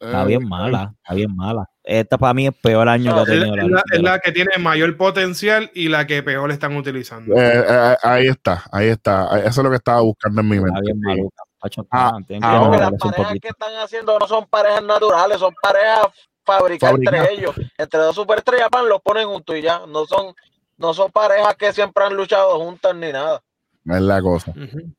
[0.00, 1.66] Está Eh, bien mala, está bien mala.
[1.82, 4.02] Esta para mí es peor año que ha Es la, tenido la, es la- es
[4.02, 7.34] la- la que tiene mayor potencial y la que peor están utilizando.
[7.36, 9.38] eh, eh, ahí está, ahí está.
[9.40, 10.80] Eso es lo que estaba buscando en mi está mente.
[10.82, 11.42] bien maluca.
[11.64, 13.40] Pacho, Ah, tienen que ahora- las parejas poquito.
[13.40, 16.08] que están haciendo no son parejas naturales, son parejas
[16.44, 17.54] fabricadas entre ellos.
[17.78, 19.80] Entre dos superestrellas pan los ponen juntos y ya.
[19.88, 20.34] No son,
[20.76, 23.42] no son parejas que siempre han luchado juntas ni nada.
[23.86, 24.50] Es la cosa.
[24.50, 24.92] Ujú.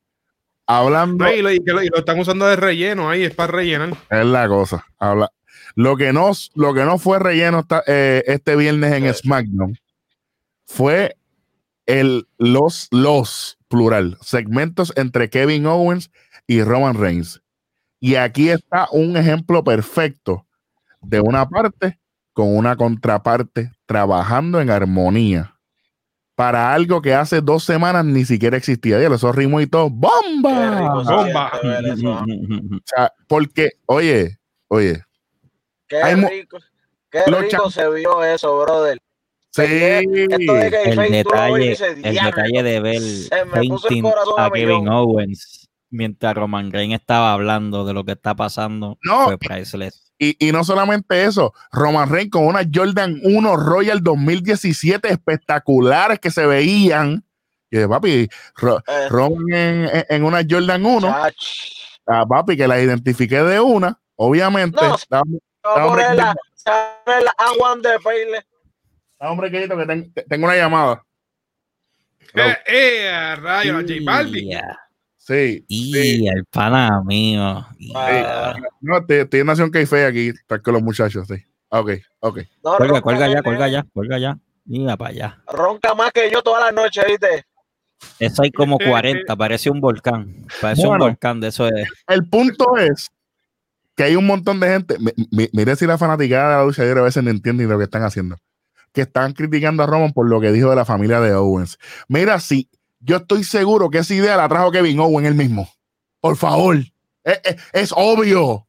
[0.66, 3.34] Hablando, No, y, lo, y que lo- y lo están usando de relleno ahí, es
[3.34, 3.90] para rellenar.
[4.10, 4.84] es la cosa.
[4.98, 5.30] Habla.
[5.76, 9.20] Lo que no, lo que no fue relleno esta- eh, este viernes en Sí.
[9.22, 9.78] SmackDown
[10.64, 11.16] fue
[11.86, 16.10] el los los plural segmentos entre Kevin Owens y
[16.48, 17.42] Roman Reigns.
[18.00, 20.46] Y aquí está un ejemplo perfecto
[21.00, 21.98] de una parte
[22.32, 25.54] con una contraparte trabajando en armonía
[26.34, 28.98] para algo que hace dos semanas ni siquiera existía.
[28.98, 30.78] Dios, esos ritmos y todo, ¡bomba!
[30.78, 31.52] rico bomba.
[31.62, 34.38] O sea, porque, oye,
[34.68, 35.02] oye,
[35.88, 36.58] Qué rico,
[37.10, 38.98] qué rico se vio eso, brother.
[39.52, 44.02] sí, Esto de que el y detalle, el detalle de ver Se me puso el
[44.02, 44.88] painting a a Kevin.
[44.88, 49.24] Owens mientras Roman Reigns estaba hablando de lo que está pasando No.
[49.26, 50.02] fue priceless.
[50.18, 56.30] Y, y no solamente eso, Roman Reigns con una Jordan 1 Royal 2017 espectaculares que
[56.30, 57.22] se veían.
[57.70, 61.34] Y de papi, Ro- Eh, Roman en, en- una Jordan 1, chach.
[62.06, 64.80] a papi, que la identifiqué de una, obviamente.
[64.80, 64.96] No.
[65.10, 65.22] La,
[67.06, 68.46] la A1 de Payle.
[69.18, 71.02] da, hombre, querido, que ten- te- tengo una llamada.
[72.34, 74.48] Eh, eh, rayo, la J Balvin.
[74.48, 74.78] Yeah.
[75.26, 75.64] Sí.
[75.66, 76.28] Y sí.
[76.28, 77.42] el pana mío.
[77.42, 78.54] Ah, Yeah.
[78.80, 81.34] No, estoy, estoy en Nación Café aquí, está con los muchachos, sí.
[81.68, 82.38] Ok, ok.
[82.62, 84.38] No, Cuelga, ya, cuelga ya, cuelga ya.
[84.64, 85.38] Mira para allá.
[85.52, 87.44] Ronca más que yo todas las noches, ¿viste?
[88.20, 90.46] Eso hay como 40, parece un volcán.
[90.60, 91.04] Parece Bueno.
[91.06, 91.88] un volcán de eso es.
[92.06, 93.08] El punto es
[93.96, 94.96] que hay un montón de gente.
[95.00, 97.70] mi- mi- mire si la fanaticada de la lucha libre a veces no entiende ni
[97.70, 98.36] lo que están haciendo.
[98.92, 101.78] Que están criticando a Roman por lo que dijo de la familia de Owens.
[102.08, 102.68] Mira, si
[103.06, 105.68] yo estoy seguro que esa idea la trajo Kevin Owens él mismo.
[106.20, 106.76] Por favor.
[107.24, 108.66] Es, es- es obvio.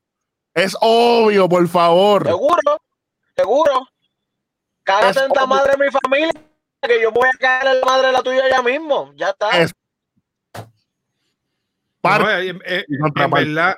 [0.53, 2.25] Es obvio, por favor.
[2.25, 2.81] Seguro,
[3.35, 3.87] seguro.
[4.83, 5.47] Cágate Es en la obvio.
[5.47, 6.31] madre de mi familia,
[6.81, 9.11] que yo voy a cagar en la madre de la tuya ya mismo.
[9.15, 9.49] Ya está.
[9.59, 9.73] Es-
[12.03, 12.85] No, en, en-
[13.15, 13.75] en verdad,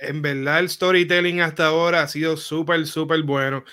[0.00, 3.64] en verdad el storytelling hasta ahora ha sido súper, súper bueno.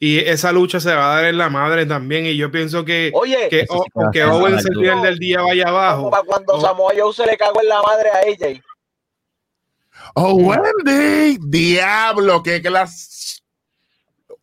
[0.00, 2.26] Y esa lucha se va a dar en la madre también.
[2.26, 4.62] Y yo pienso que, Oye, que, Eso o- sí que va a que ser Owens
[4.62, 6.10] súper el del día vaya abajo.
[6.10, 6.60] para cuando Oh.
[6.60, 8.60] Samoa Joe se le cagó en la madre a AJ.
[10.14, 13.40] Oh, Wendy, diablo, qué clase.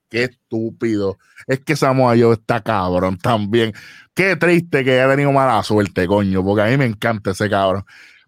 [0.10, 1.18] Qué estúpido.
[1.48, 3.74] Es que Samoa Joe está cabrón también.
[4.14, 7.86] Qué triste que haya tenido mala suerte, coño, porque a mí me encanta ese cabrón.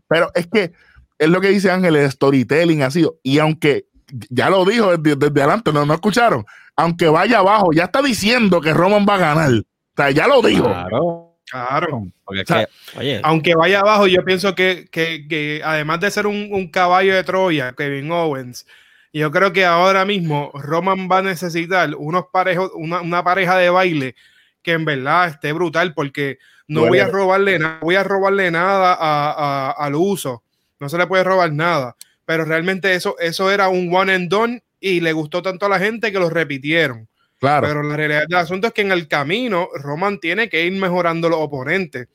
[0.08, 0.72] Pero es que
[1.20, 3.18] es lo que dice Ángel, el storytelling ha sido.
[3.24, 3.86] Y aunque
[4.30, 6.46] ya lo dijo desde, desde adelante, no, no escucharon.
[6.76, 9.52] Aunque vaya abajo, ya está diciendo que Roman va a ganar.
[9.52, 9.64] O
[9.96, 10.66] sea, ya lo dijo.
[10.66, 11.30] Claro.
[11.50, 12.08] Claro.
[12.26, 16.00] Porque es O sea, que, oye, Aunque vaya abajo, yo pienso que, que- que además
[16.00, 18.66] de ser un, un caballo de Troya, Kevin Owens,
[19.12, 23.70] yo creo que ahora mismo Roman va a necesitar unos parejos, una, una pareja de
[23.70, 24.16] baile
[24.64, 28.94] que en verdad esté brutal, porque no voy a robarle nada, voy a robarle nada
[28.94, 30.43] a, a- al uso.
[30.84, 31.96] No se le puede robar nada.
[32.26, 35.80] Pero realmente eso, eso era un one and done y le gustó tanto a la
[35.80, 37.08] gente que lo repitieron.
[37.40, 37.68] Claro.
[37.68, 41.30] Pero la realidad del asunto es que en el camino Roman tiene que ir mejorando
[41.30, 42.10] los oponentes.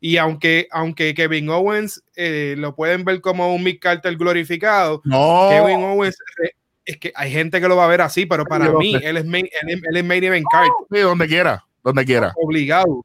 [0.00, 5.48] Y aunque, aunque Kevin Owens eh, lo pueden ver como un Mick Carter glorificado, no.
[5.50, 6.50] Kevin Owens eh,
[6.84, 9.24] es que hay gente que lo va a ver así, pero para mí él es,
[9.24, 10.68] main, él, es- él es main event card.
[10.92, 11.64] Sí, donde quiera.
[11.82, 12.32] donde quiera.
[12.36, 13.04] obligado.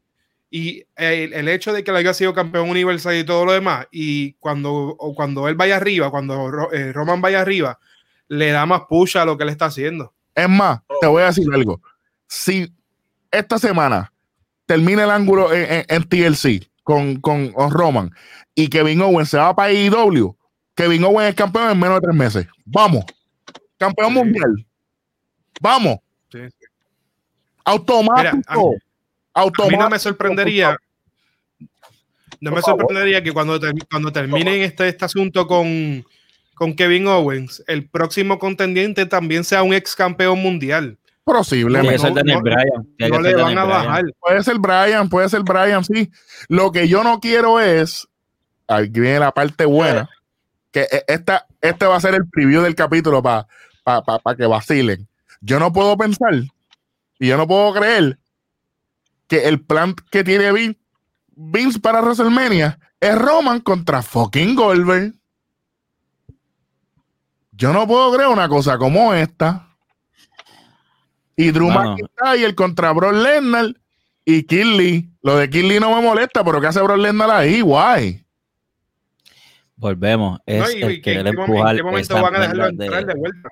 [0.52, 3.88] Y el, el hecho de que él haya sido campeón universal y todo lo demás,
[3.92, 7.80] y cuando, o cuando él vaya arriba, cuando eh, Roman vaya arriba,
[8.28, 10.14] le da más push a lo que él está haciendo.
[10.34, 11.82] Es más, te voy a decir algo.
[12.28, 12.72] Si
[13.32, 14.12] esta semana
[14.66, 18.10] termina el ángulo en, en- en TLC con, con Roman
[18.56, 20.36] y Kevin Owens se va para IW,
[20.76, 22.48] Kevin Owens es campeón en menos de tres meses.
[22.66, 23.06] Vamos.
[23.78, 24.16] Campeón Sí.
[24.16, 24.66] mundial.
[25.62, 25.98] Vamos.
[26.32, 26.66] Sí, sí.
[27.66, 28.38] Automático.
[28.38, 28.80] Mira,
[29.34, 29.82] a mí- A mí Automático.
[29.84, 30.78] no me sorprendería.
[32.42, 33.60] No me sorprendería que cuando,
[33.90, 36.06] cuando terminen este, este asunto con,
[36.56, 40.98] con Kevin Owens, el próximo contendiente también sea un ex campeón mundial.
[41.26, 41.92] Posiblemente.
[41.94, 42.88] que ser no- Bryan.
[42.98, 43.68] No le ser van a Bryan.
[43.86, 44.04] bajar.
[44.20, 46.10] Puede ser Brian, puede ser Brian, sí.
[46.48, 48.08] Lo que yo no quiero es,
[48.68, 50.10] aquí viene la parte buena,
[50.72, 53.46] que e- esta, este va a ser el preview del capítulo para
[54.38, 55.08] que vacilen.
[55.42, 56.34] Yo no puedo pensar
[57.20, 58.18] y yo no puedo creer
[59.30, 60.78] que el plan que tiene Vin-
[61.36, 65.14] Vince para WrestleMania es Roman contra fucking Goldberg.
[67.52, 69.68] Yo no puedo creer una cosa como esta.
[71.36, 71.92] Y Drew Mano.
[71.96, 73.74] McIntyre contra Brock Lesnar
[74.26, 75.10] y Kinley.
[75.22, 77.62] Lo de Kinley no me molesta, pero ¿qué hace Brock Lesnar ahí?
[77.62, 78.26] Guay.
[79.76, 80.40] Volvemos.
[80.46, 80.72] Es ¿no?
[80.72, 83.14] ¿Y- el y querer en qué en qué momento van a dejarlo de- entrar de
[83.14, 83.50] vuelta?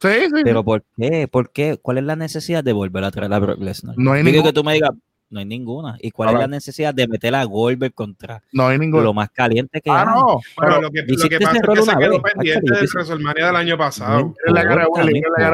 [0.00, 0.40] Sí, sí.
[0.44, 1.26] Pero ¿por qué?
[1.28, 1.78] ¿Por qué?
[1.80, 3.94] ¿Cuál es la necesidad de volver a traer a Brock Lesnar?
[3.98, 4.90] No hay ningún- que tú me digas,
[5.30, 5.96] no hay ninguna.
[6.00, 9.02] ¿Y cuál Ahora- es la necesidad de meter a Goldberg contra no hay ningún.
[9.02, 10.06] lo más caliente que Ah, hay?
[10.06, 10.40] no.
[10.58, 12.32] Pero lo que, lo que pasa es que se quedó vez.
[12.32, 14.18] pendiente del WrestleMania del año pasado.
[14.46, 15.50] Miren la cara de Welly, miren la cara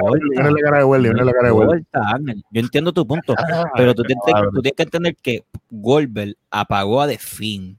[0.79, 1.87] de Welly, la cara de Welly.
[2.51, 3.35] Yo entiendo tu punto,
[3.77, 4.23] pero tú tienes,
[4.53, 7.79] tú tienes que entender que Goldberg apagó a The Finn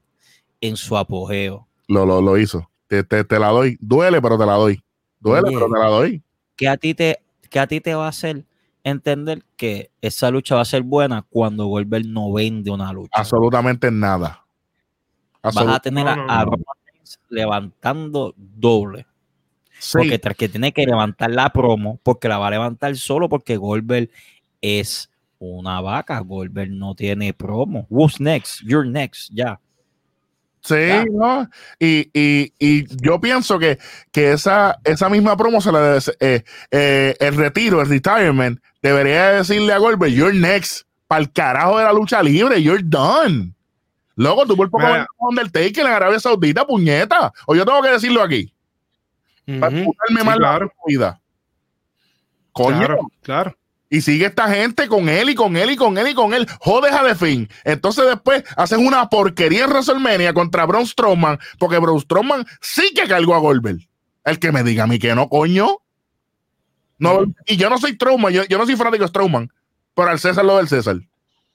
[0.60, 1.66] en su apogeo.
[1.88, 2.68] Lo, lo, lo hizo.
[2.88, 3.78] Te, te, te la doy.
[3.80, 4.82] Duele, pero te la doy.
[5.20, 5.56] Duele, Oye.
[5.56, 6.22] pero te la doy.
[6.56, 8.44] ¿Qué a ti te, qué a ti te va a hacer
[8.82, 13.10] entender que esa lucha va a ser buena cuando Goldberg no vende una lucha?
[13.12, 14.44] Absolutamente nada.
[15.42, 16.56] Vas a tener No, a, no, a no.
[17.28, 19.06] Levantando doble.
[19.78, 23.28] Sí, Porque tras que tiene que levantar la promo, porque la va a levantar solo
[23.28, 24.10] porque Goldberg
[24.60, 26.18] es una vaca.
[26.20, 27.86] Goldberg no tiene promo.
[27.90, 28.62] Who's next?
[28.62, 29.30] You're next.
[29.32, 29.60] Ya.
[30.66, 31.10] Sí.
[31.12, 31.48] ¿no?
[31.78, 33.78] Y, y, y yo pienso que,
[34.12, 39.30] que esa, esa misma promo se la debe, eh, eh, el retiro, el retirement, debería
[39.30, 40.86] decirle a Goldberg, you're next.
[41.06, 43.54] Para el carajo de la lucha libre, you're done.
[44.16, 44.84] Luego tú por poco
[45.18, 47.32] Undertaker en Arabia Saudita, puñeta.
[47.46, 48.52] O yo tengo que decirlo aquí.
[49.60, 51.20] Para Sí, más la claro, vida.
[52.52, 52.78] Coño.
[52.78, 53.56] claro, claro.
[53.88, 56.46] Y sigue esta gente con él y con él y con él y con él.
[56.60, 57.48] Jodes a de fin.
[57.64, 63.06] Entonces después hacen una porquería en WrestleMania contra Braun Strowman, porque Braun Strowman sí que
[63.06, 63.78] cargó a Goldberg.
[64.24, 65.78] El que me diga a mí que no, coño.
[66.98, 69.52] No, y yo no soy Strowman, yo, yo no soy fanático de Strowman,
[69.94, 70.96] pero al César lo del César.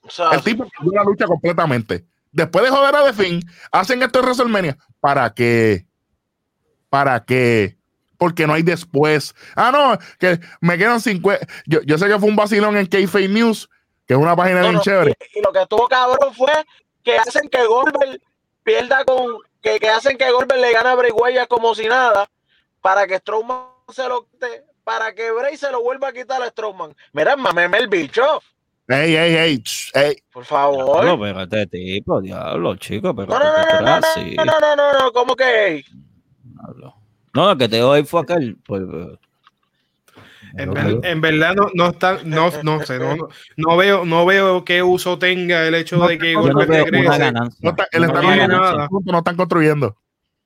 [0.02, 2.06] O sea, El tipo perdió la lucha completamente.
[2.30, 4.78] Después de joder a The Finn, hacen esto en WrestleMania.
[5.00, 5.86] ¿Para qué?
[6.88, 7.76] ¿Para qué?
[8.22, 9.34] Porque no hay después.
[9.56, 11.44] Ah, no, que me quedan 50.
[11.66, 13.68] Yo, yo sé que fue un vacilón en K-Fake News,
[14.06, 15.16] que es una página no, bien no, chévere.
[15.34, 16.52] Y, y lo que estuvo cabrón fue
[17.02, 18.20] que hacen que Goldberg
[18.62, 19.38] pierda con.
[19.60, 22.30] Que, que hacen que Goldberg le gane a Bray Wyatt como si nada,
[22.80, 26.46] para que Strowman se lo quite, para que Bray se lo vuelva a quitar a
[26.46, 26.94] Strowman.
[27.12, 28.40] Mira, mameme el bicho,
[28.86, 29.64] Ey, ey, ey,
[29.94, 30.16] ey.
[30.32, 31.02] por favor.
[31.02, 34.44] Diablo, pero este tipo, diablo, chico, pero No, no, ¿por qué no, no, no, no,
[34.44, 35.84] no, no, no, no, ¿cómo que?
[36.44, 37.01] Diablo.
[37.34, 38.56] No, lo que te doy fue aquel.
[38.66, 39.06] Pues, pues,
[40.56, 44.04] En, no, ver- en verdad no, no está, no, no sé, no, no, no veo,
[44.04, 47.32] no veo qué uso tenga el hecho No, de que Goldberg regrese.
[47.32, 48.88] No está- él está nada.
[49.04, 49.96] No están construyendo.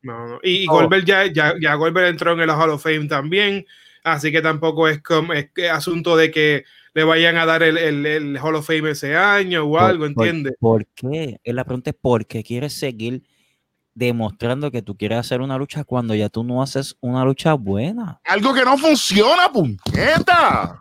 [0.03, 0.39] No, no.
[0.45, 0.67] Y, y.
[0.67, 3.67] Goldberg ya, ya, ya Goldberg entró en el Hall of Fame también,
[4.05, 6.65] así que tampoco es, como, es asunto de que
[6.95, 9.99] le vayan a dar el, el, el Hall of Fame ese año o Por- algo,
[10.15, 10.55] por- ¿entiendes?
[10.61, 11.41] ¿Por qué?
[11.43, 13.23] Eh, La pregunta es ¿por qué quieres seguir
[13.97, 18.21] demostrando que tú quieres hacer una lucha cuando ya tú no haces una lucha buena?
[18.25, 20.81] Algo que no funciona, puñeta.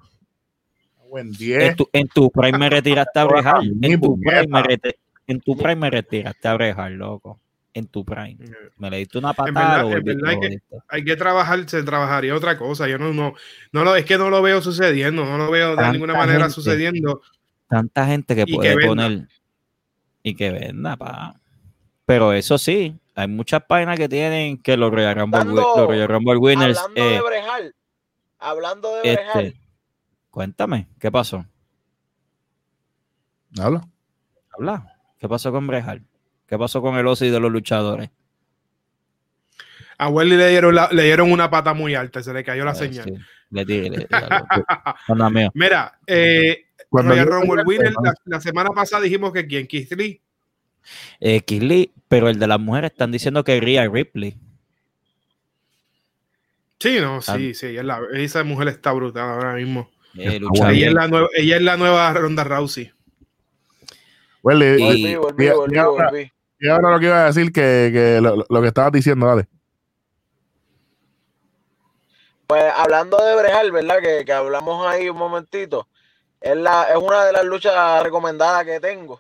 [1.09, 1.75] Buen En 10.
[1.77, 3.63] tu, en tu prime me retiraste a brejar.
[3.81, 4.95] En tu prime me, reti-
[5.27, 7.39] en tu prime me retiraste a brejar, loco.
[7.73, 8.37] En tu prime.
[8.77, 9.83] Me le diste una patada.
[9.83, 10.59] verdad- lo en verdad lo que-.
[10.89, 12.87] Hay que trabajar, se trabajaría otra cosa.
[12.89, 13.33] Yo no, no,
[13.71, 16.39] no lo, es que no lo veo sucediendo, no lo veo de Tanta ninguna manera
[16.39, 16.53] gente.
[16.53, 17.21] sucediendo.
[17.69, 18.87] Tanta gente que Y que puede venda.
[18.87, 19.27] poner
[20.23, 21.35] y que venda, pa.
[22.05, 26.07] Pero eso sí, hay muchas páginas que tienen que los Royal Rumble, Hablando- los Royal
[26.07, 26.77] Rumble Winners.
[26.77, 27.61] Hablando eh, de brejar,
[28.39, 29.61] hablando de este,
[30.29, 31.45] cuéntame, ¿qué pasó?
[33.59, 33.87] Habla.
[34.53, 34.91] Habla.
[35.17, 36.03] ¿Qué pasó con Brejal?
[36.47, 38.09] ¿Qué pasó con el OSI de los luchadores?
[39.97, 42.71] A Welly le dieron, la- le dieron una pata muy alta, se le cayó la
[42.71, 43.05] Eh, señal.
[43.05, 43.13] sí.
[43.51, 44.07] Le tiré, le tiré.
[45.07, 45.51] Anda, mío.
[45.53, 50.21] Mira, eh, Cuando Royal Rumble winner, la, la semana pasada dijimos que quién, Keith Lee.
[51.19, 51.41] Eh,
[52.07, 54.37] pero el de las mujeres están diciendo que Rhea Ripley.
[56.79, 59.89] Sí, no, sí, sí, ella es la- esa mujer está brutal ahora mismo.
[60.17, 60.39] eh.
[60.71, 62.91] Ella es, la nueva, ella es la nueva Ronda Rousey.
[64.43, 66.31] Welly, Y- Volví, volví, y- volví, y ahora- volví.
[66.59, 69.47] y ahora lo que iba a decir que, que lo, lo que estabas diciendo, dale.
[72.47, 73.97] Pues hablando de Brejal, ¿verdad?
[74.01, 75.87] Que, que hablamos ahí un momentito.
[76.39, 79.19] Es, la, es una de las luchas recomendadas que tengo.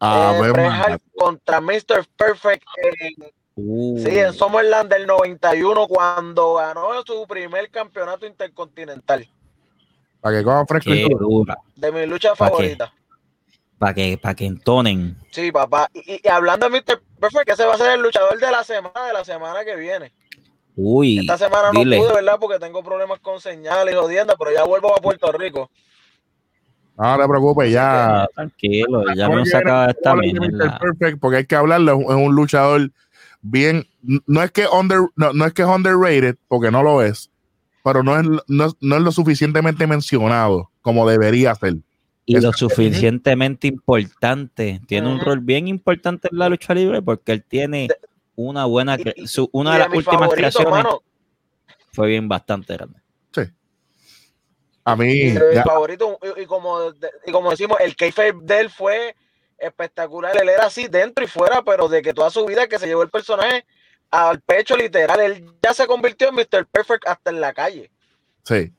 [0.00, 0.72] Ah, Eh, Bret man.
[0.82, 2.04] Hart contra Mr.
[2.16, 9.28] Perfect en, Uh, sí, en Summerland del 91 cuando ganó su primer campeonato intercontinental.
[10.20, 11.44] para que fresco.
[11.76, 12.92] De mi lucha favorita.
[13.78, 15.16] Para que, pa' que entonen.
[15.30, 15.88] Sí, papá.
[15.94, 17.00] Y, y hablando de Mr.
[17.20, 19.76] Perfect, que ese va a ser el luchador de la semana, de la semana que
[19.76, 20.12] viene.
[20.74, 21.96] Uy, Esta semana dile.
[21.98, 22.38] no pude, ¿verdad?
[22.40, 25.70] Porque tengo problemas con señales y jodiendo, pero ya vuelvo a Puerto Rico.
[26.96, 28.26] No te preocupes, ya.
[28.34, 30.78] Tranquilo, ya no a se acaba ver esta mierda.
[30.78, 32.90] Perfect, porque hay que hablarlo, es un, luchador
[33.42, 37.30] bien, no es que under, no, no es que es underrated, porque no lo es,
[37.82, 41.76] pero no es, no, no es lo suficientemente mencionado como debería ser.
[42.26, 44.80] Y lo suficientemente importante.
[44.86, 47.88] Tiene un rol bien importante en la lucha libre porque él tiene
[48.34, 48.96] una buena.
[49.26, 51.02] Su- una de las últimas creaciones mano.
[51.92, 53.03] fue bien bastante grande.
[54.84, 56.78] A mí, ya- favoritos, y, y como,
[57.26, 59.14] y como decimos, el kayfabe de él fue
[59.58, 60.36] espectacular.
[60.40, 63.02] Él era así dentro y fuera, pero de que toda su vida que se llevó
[63.02, 63.64] el personaje
[64.10, 66.66] al pecho literal, él ya se convirtió en Mr.
[66.70, 67.90] Perfect hasta en la calle.
[68.42, 68.72] sí,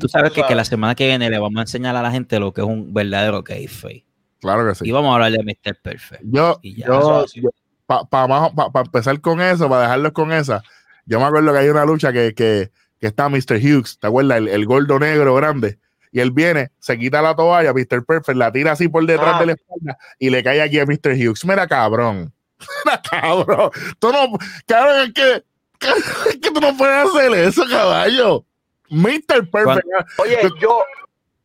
[0.00, 2.40] Tú sabes que, que la semana que viene le vamos a enseñar a la gente
[2.40, 4.04] lo que es un verdadero kayfabe.
[4.40, 4.88] claro que sí.
[4.88, 5.76] Y vamos a hablar de Mr.
[5.80, 6.22] Perfect.
[6.24, 7.42] Yo, Y ya, yo, eso así.
[7.86, 10.62] para empezar con eso, para dejarlos con esa,
[11.06, 12.70] yo me acuerdo que hay una lucha que, que,
[13.02, 13.56] que está Mr.
[13.56, 14.38] Hughes, ¿te acuerdas?
[14.38, 15.76] El, el gordo negro grande.
[16.12, 18.04] Y él viene, se quita la toalla, Mr.
[18.06, 19.40] Perfect, la tira así por detrás Ah.
[19.40, 21.14] de la espalda y le cae aquí a Mr.
[21.14, 21.44] Hughes.
[21.44, 22.32] Mira, cabrón.
[22.84, 23.70] Mira, cabrón.
[23.98, 25.44] Tú no, cabrón, es que,
[26.28, 28.44] es que tú no puedes hacer eso, caballo.
[28.88, 29.50] Mr.
[29.50, 29.86] Perfect.
[30.18, 30.84] Oye, yo,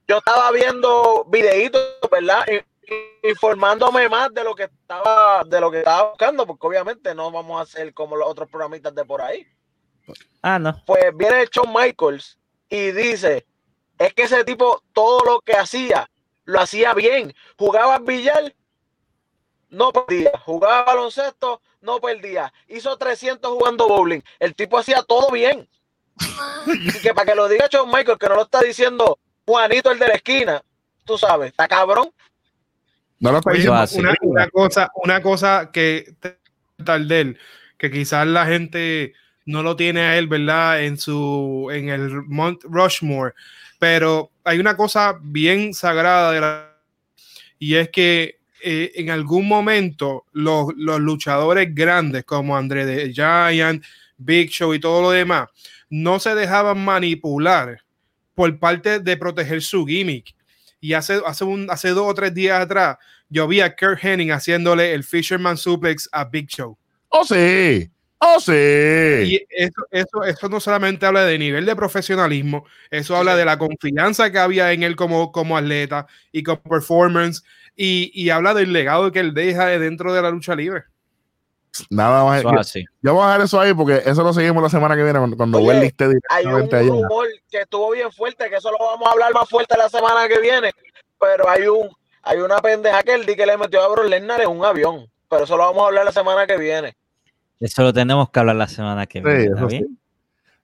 [0.08, 1.82] yo estaba viendo videitos,
[2.12, 2.46] ¿verdad?
[3.24, 7.60] Informándome más de lo que estaba, de lo que estaba buscando, porque obviamente no vamos
[7.60, 9.48] a hacer como los otros programitas de por ahí.
[10.42, 10.82] Ah, no.
[10.86, 12.38] Pues viene Shawn Michaels
[12.70, 13.46] y dice,
[13.98, 16.10] es que ese tipo todo lo que hacía,
[16.46, 17.34] lo hacía bien.
[17.58, 18.54] Jugaba billar,
[19.70, 20.32] no perdía.
[20.46, 22.54] Jugaba baloncesto, no perdía.
[22.68, 24.22] Hizo 300 jugando bowling.
[24.40, 25.68] El tipo hacía todo bien.
[26.68, 30.00] Y que para que lo diga Shawn Michaels, que no lo está diciendo Juanito el
[30.00, 30.62] de la esquina,
[31.06, 32.10] tú sabes, está cabrón.
[33.20, 33.76] No lo está diciendo.
[33.76, 34.00] así.
[34.00, 36.38] una, una cosa, una cosa que te-
[36.84, 37.40] tal de él,
[37.78, 39.14] que quizás la gente
[39.48, 40.84] no lo tiene a él, ¿verdad?
[40.84, 43.34] En su, en el Mount Rushmore,
[43.80, 46.78] pero hay una cosa bien sagrada de la,
[47.58, 53.84] y es que eh, en algún momento los, los luchadores grandes como André the Giant,
[54.18, 55.48] Big Show y todo lo demás,
[55.90, 57.82] no se dejaban manipular
[58.36, 60.36] por parte de proteger su gimmick.
[60.82, 62.98] Y hace, hace, un, hace dos o tres días atrás,
[63.30, 66.78] yo vi a Kurt Hennig haciéndole el Fisherman Suplex a Big Show.
[67.10, 67.90] Oh, sí.
[68.20, 68.52] Oh, sí.
[68.52, 73.58] Y eso, eso, eso no solamente habla de nivel de profesionalismo, eso habla de la
[73.60, 77.44] confianza que había en él como, como atleta y como performance,
[77.76, 80.86] y, y habla del legado que él deja de dentro de la lucha libre.
[81.92, 82.40] Nada más.
[82.40, 82.86] Eso Yo, así.
[83.04, 85.38] yo voy a dejar eso ahí porque eso lo seguimos la semana que viene cuando,
[85.38, 86.80] cuando Oye, Welly esté Hay un allá.
[86.82, 90.28] rumor que estuvo bien fuerte, que eso lo vamos a hablar más fuerte la semana
[90.28, 90.72] que viene,
[91.20, 91.88] pero hay un
[92.24, 95.06] hay una pendeja que él di que le metió a Brock Lesnar en un avión,
[95.30, 96.96] pero eso lo vamos a hablar la semana que viene.
[97.60, 99.86] Eso lo tenemos que hablar la semana que viene.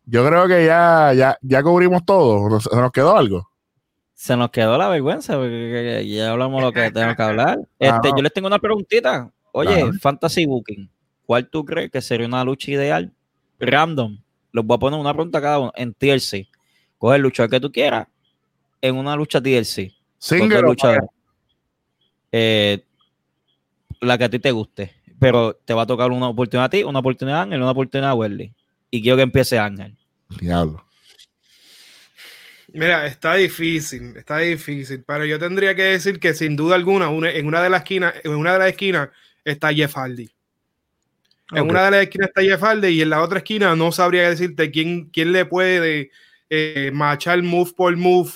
[0.05, 2.49] Yo creo que ya, ya, ya cubrimos todo.
[2.49, 3.49] ¿Nos- ¿Se nos quedó algo?
[4.13, 7.59] Se nos quedó la vergüenza porque ya hablamos lo que tenemos que hablar.
[7.79, 8.17] Este, no.
[8.17, 9.31] Yo les tengo una preguntita.
[9.53, 9.91] Oye, Ajá.
[10.01, 10.89] Fantasy Booking,
[11.25, 13.11] ¿cuál tú crees que sería una lucha ideal?
[13.59, 14.17] Random.
[14.51, 16.47] Les voy a poner una pregunta a cada uno en TLC.
[16.97, 18.07] Coge el luchador que tú quieras
[18.81, 19.87] en una lucha TLC.
[19.89, 21.09] Con Single luchadores.
[22.31, 22.83] Eh,
[24.01, 24.91] la que a ti te guste.
[25.23, 28.11] Pero te va a tocar una oportunidad a ti, una oportunidad a Ángel, una oportunidad
[28.11, 28.53] a Welly.
[28.91, 29.95] Y quiero que empiece Ángel.
[30.39, 30.85] Diablo.
[32.71, 37.29] Mira, está difícil, está difícil, pero yo tendría que decir que sin duda alguna, una-
[37.31, 39.09] en una de las esquinas, en una de las esquinas
[39.45, 40.29] está Jeff Hardy.
[41.51, 44.27] En una de las esquinas está Jeff Hardy y en la otra esquina no sabría
[44.29, 46.09] decirte quién, quién le puede
[46.49, 48.31] eh, machar move por move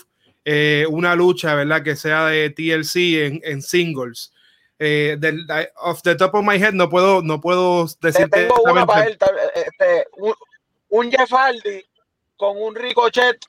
[0.46, 1.82] eh, una lucha, ¿verdad?
[1.84, 4.34] Que sea de TLC en, en singles.
[4.80, 5.48] Eh, del,
[5.78, 9.06] off the top of my head no puedo, no puedo Te decirte tengo una para
[9.08, 9.18] él,
[9.56, 10.36] este, un,
[10.90, 11.84] un Jeff Hardy
[12.36, 13.40] con un Ricochet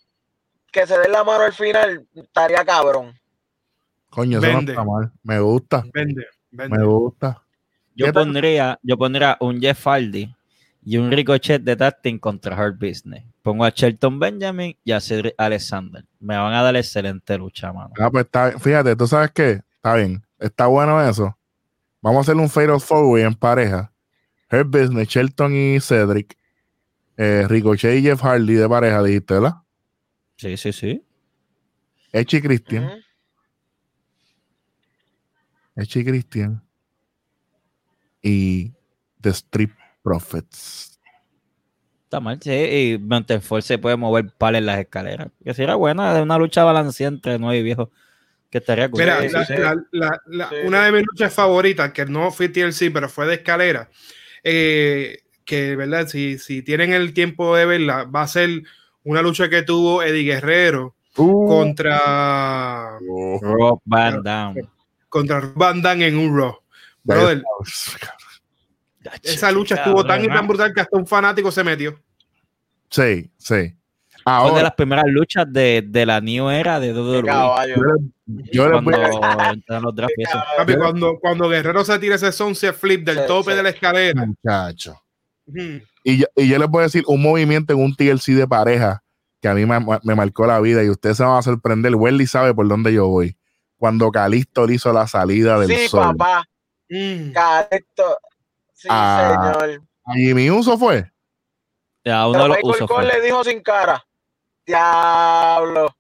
[0.73, 3.19] que se den la mano al final, estaría cabrón.
[4.11, 5.13] Coño, eso no está mal.
[5.23, 6.79] Me gusta, Vende, vende.
[6.79, 7.43] me gusta.
[7.95, 10.35] Yo pondría, yo pondría un Jeff Hardy
[10.83, 13.25] y un ricochet de Tasting contra Hurt Business.
[13.43, 16.05] Pongo a Shelton Benjamin y a Cedric Alexander.
[16.21, 17.93] Me van a dar excelente lucha, mano.
[17.99, 21.37] Ah, pues está, fíjate, tú sabes qué, está bien, está bueno eso.
[22.01, 23.93] Vamos a hacer un Fatal Four Way en pareja.
[24.51, 26.37] Her Business, Shelton y Cedric.
[27.17, 29.57] Eh, Ricochet y Jeff Hardy de pareja, dijiste, ¿verdad?
[30.37, 31.05] Sí, sí, sí.
[32.13, 32.85] Echi y Christian.
[32.85, 32.95] Ujú.
[35.77, 36.63] Echi y Christian.
[38.23, 38.73] Y
[39.21, 39.71] The Street
[40.03, 41.01] Profits.
[42.05, 42.51] Está mal, sí.
[42.51, 45.29] Y Montefort se puede mover pal en las escaleras.
[45.45, 47.89] Que si era buena, de una lucha balanceada entre nueve y viejos.
[48.51, 49.01] Que estaría cool.
[49.01, 52.31] Mira, Sí, la- sí, la- la- la- Sí, una de mis luchas favoritas, que no
[52.31, 53.91] fue TLC, pero fue de escalera,
[54.43, 56.07] eh, que, ¿verdad?
[56.09, 58.63] Si, si tienen el tiempo de verla, va a ser
[59.05, 61.47] una lucha que tuvo Eddie Guerrero Uh.
[61.49, 63.39] contra, Oh.
[63.43, 64.63] Rob Van Damme.
[65.09, 66.59] contra Rob Van Damme en un Raw.
[67.03, 67.43] Brother,
[69.23, 71.99] esa lucha estuvo tan y tan brutal que hasta un fanático se metió.
[72.91, 73.75] Sí, sí.
[74.25, 77.25] Fue de Ahora, las primeras luchas de, de la New Era de WWE.
[77.25, 77.77] caballo.
[78.27, 80.25] yo les voy Cuando a y.
[80.59, 83.57] Papi, cuando, cuando Guerrero se tira ese sunset flip del Sí, tope sí.
[83.57, 84.27] de la escalera.
[84.27, 85.01] muchacho.
[86.05, 89.03] Y yo, y yo les voy a decir un movimiento en un TLC de pareja
[89.41, 91.95] que a mí me, me marcó la vida y ustedes se van a sorprender.
[91.95, 93.37] Welly sabe por dónde yo voy.
[93.79, 96.17] Cuando Calisto le hizo la salida del Sí, sol.
[96.17, 96.45] papá.
[96.91, 97.33] mm.
[97.33, 98.19] Correcto.
[98.75, 99.55] Sí, Ah.
[99.61, 99.83] señor.
[100.05, 101.11] A Jimmy Uso fue.
[102.05, 102.89] A uno Pero de los Michael usos.
[102.89, 103.19] Cole fue.
[103.21, 104.05] le dijo sin cara.
[104.69, 105.97] Diablo.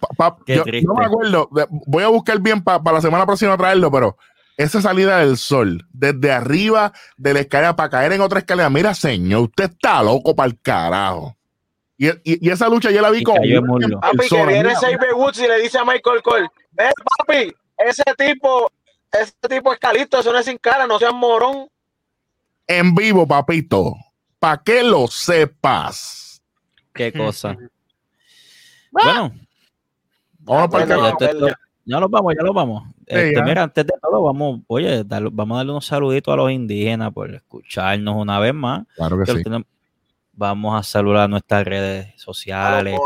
[0.00, 0.86] Pa- pa- Qué yo triste.
[0.86, 1.48] no me acuerdo.
[1.86, 4.16] Voy a buscar bien para la semana próxima traerlo, pero
[4.56, 8.70] esa salida del sol, desde arriba de la escalera para caer en otra escalera.
[8.70, 11.36] Mira, señor, usted está loco para el carajo.
[11.98, 13.36] Y, y- y esa lucha yo la vi Y con.
[13.36, 18.70] Papi, que viene Saber Woods y le dice a Michael Cole, ve papi, ese tipo,
[19.12, 21.68] ese tipo es calito, eso no es sin cara, no seas morón.
[22.66, 23.94] en vivo, papito.
[24.40, 26.31] Para que lo sepas.
[26.92, 27.56] Qué cosa.
[28.90, 29.32] Bueno,
[30.44, 32.84] Vamos para el ya, nos vamos, ya nos vamos.
[33.06, 33.42] Este, ya.
[33.42, 37.12] mira, antes de todo, vamos, oye, dar- vamos a darle unos saluditos a los indígenas
[37.12, 38.84] por escucharnos una vez más.
[38.96, 39.42] Claro que Que sí.
[39.42, 39.66] tenemos-
[40.34, 42.98] Vamos a saludar a nuestras redes sociales,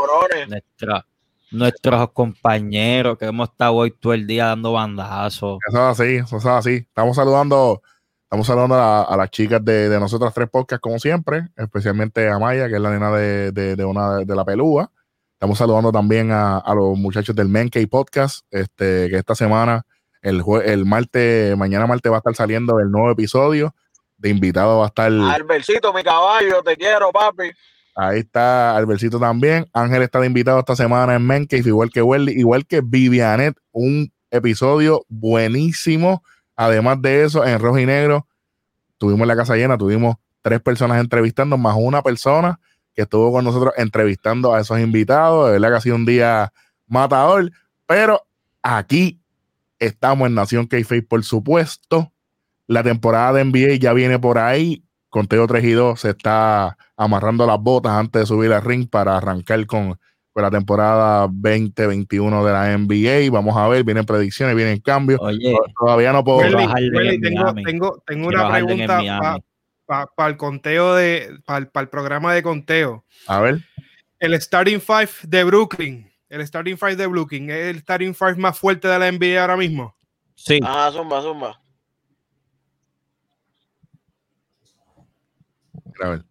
[0.47, 1.05] nuestra-
[1.51, 5.59] nuestros compañeros que hemos estado hoy todo el día dando bandazos.
[5.67, 6.75] Eso es así, eso es así.
[6.75, 7.81] Estamos saludando,
[8.27, 12.27] estamos saludando a, la- a las chicas de, de nosotras tres podcasts, como siempre, especialmente
[12.29, 14.91] a Maya, que es la nena de, de- de una de la pelúa.
[15.33, 19.85] Estamos saludando también a, a los muchachos del Menkey Podcast, este, que esta semana,
[20.21, 23.73] el, jue- el martes, mañana martes va a estar saliendo el nuevo episodio.
[24.17, 27.51] De invitado va a estar, Albercito, mi caballo, te quiero, papi.
[27.95, 29.67] ahí está Albercito también.
[29.73, 34.11] Ángel está de invitado esta semana en Menkey, igual que Welly, igual que Vivianet, un
[34.31, 36.23] episodio buenísimo.
[36.57, 38.27] Además de eso, en rojo y negro,
[38.97, 42.59] tuvimos la casa llena, tuvimos tres personas entrevistando, más una persona
[42.95, 45.45] que estuvo con nosotros entrevistando a esos invitados.
[45.45, 46.51] De verdad que ha sido un día
[46.87, 47.51] matador,
[47.85, 48.25] pero
[48.63, 49.21] aquí
[49.77, 50.77] estamos en Nación k
[51.07, 52.11] por supuesto.
[52.65, 54.83] La temporada de NBA ya viene por ahí.
[55.09, 59.15] Conteo 3 y 2 se está amarrando las botas antes de subir al ring para
[59.15, 59.97] arrancar con,
[60.37, 63.31] con la temporada 2021 de la NBA.
[63.31, 65.19] Vamos a ver, vienen predicciones, vienen cambios.
[65.19, 66.47] Oye, Todavía no puedo.
[66.47, 69.39] De Welly, tengo, tengo, tengo una pregunta
[69.87, 73.03] para el conteo de, para el programa de conteo.
[73.25, 73.63] A ver.
[74.19, 78.59] El starting five de Brooklyn, el starting five de Brooklyn, ¿es el starting five más
[78.59, 79.95] fuerte de la NBA ahora mismo?
[80.35, 81.59] Sí, Ah, zumba, zumba.
[85.99, 86.26] A ver.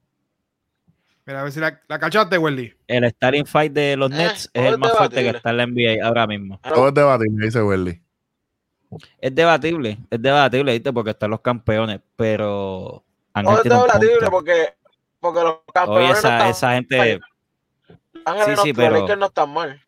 [1.27, 2.73] Mira, a ver si la, la cachaste, Welly.
[2.86, 5.66] el starting fight de los Eh, Nets es el más fuerte que está en la
[5.66, 6.61] NBA ahora mismo.
[6.62, 8.01] Todo es debatible, dice Welly.
[9.20, 10.93] Es debatible, es debatible, ¿viste?
[10.93, 13.03] Porque están los campeones, pero
[13.35, 14.74] Todo es debatible porque,
[15.19, 17.20] porque los Oye, campeones esa, no están esa gente,
[18.24, 19.82] Ángeles sí, no- sí, pero- Lakers no están mal.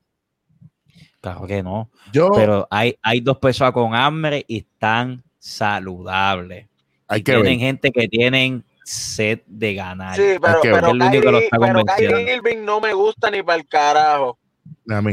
[1.20, 6.66] claro que no, Yo, pero hay, hay dos personas con hambre y están saludables.
[7.06, 7.58] hay Y que tienen ver.
[7.60, 10.16] gente que tienen sed de ganar.
[10.16, 11.84] Sí, pero, que pero, único que lo Kyrie, está pero.
[11.84, 14.38] Kyrie Irving no me gusta ni para el carajo.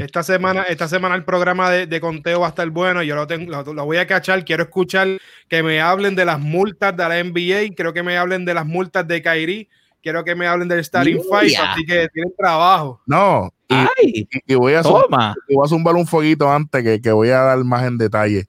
[0.01, 3.03] Esta semana, esta semana el programa de, de conteo va a estar bueno.
[3.03, 4.45] Yo lo, tengo, lo, lo voy a cachar.
[4.45, 5.19] Quiero escuchar
[5.49, 7.75] que me hablen de las multas de la NBA.
[7.75, 9.67] Quiero que me hablen de las multas de Kyrie.
[10.01, 11.39] Quiero que me hablen del starting Yeah.
[11.39, 11.57] five.
[11.57, 13.01] Así que tienen trabajo.
[13.05, 13.87] No, y, ¡Ay!
[14.03, 17.29] y- y voy, a zumbar, y voy a zumbar un fueguito antes que, que voy
[17.29, 18.45] a dar más en detalle.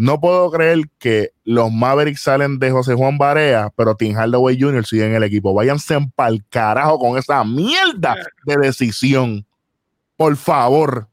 [0.00, 4.86] No puedo creer que los Mavericks salen de José Juan Barea, pero Tim Hardaway Jr.
[4.86, 5.52] sigue en el equipo.
[5.52, 8.14] Váyanse pa'l carajo con esa mierda
[8.44, 9.44] de decisión.
[10.16, 11.08] Por favor.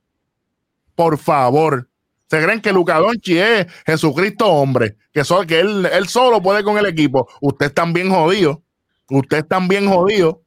[0.94, 1.90] Por favor.
[2.30, 6.64] Se creen que Luca Doncic es Jesucristo hombre, que, so- que él, él solo puede
[6.64, 7.28] con el equipo.
[7.41, 8.62] Usted están bien jodido.
[9.10, 10.44] Usted están bien jodido.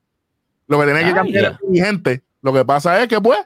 [0.68, 2.22] Lo que tiene que cambiar es dirigente.
[2.42, 3.38] Lo que pasa es que, pues,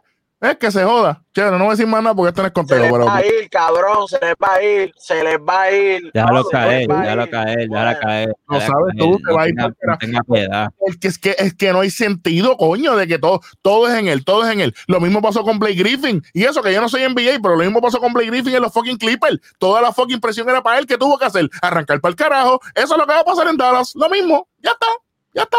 [0.51, 1.23] es que se joda.
[1.35, 3.05] Chévere, no voy a decir más nada porque esto no es Se conteo, les pero
[3.07, 6.11] va a ir, cabrón, se les va a ir, se les va a ir.
[6.13, 8.29] Déjalo se caer, les va a déjalo caer, déjalo caer.
[8.49, 9.93] Lo déjalo sabes tú, te va a ir tenga- cualquiera.
[9.93, 10.69] no tenga piedad.
[10.79, 14.09] Porque es que, es que no hay sentido, coño, de que todo, todo es en
[14.09, 14.75] él, todo es en él.
[14.89, 16.23] Lo mismo pasó con Blake Griffin.
[16.35, 18.63] Y eso que yo no soy NBA, pero lo mismo pasó con Blake Griffin en
[18.63, 19.39] los fucking Clippers.
[19.59, 20.87] Toda la fucking presión era para él.
[20.87, 21.49] ¿Qué tuvo que hacer?
[21.63, 22.61] Arrancar para el carajo.
[22.75, 23.93] Eso es lo que va a pasar en Dallas.
[23.95, 24.49] Lo mismo.
[24.59, 24.87] Ya está.
[25.35, 25.59] Ya está.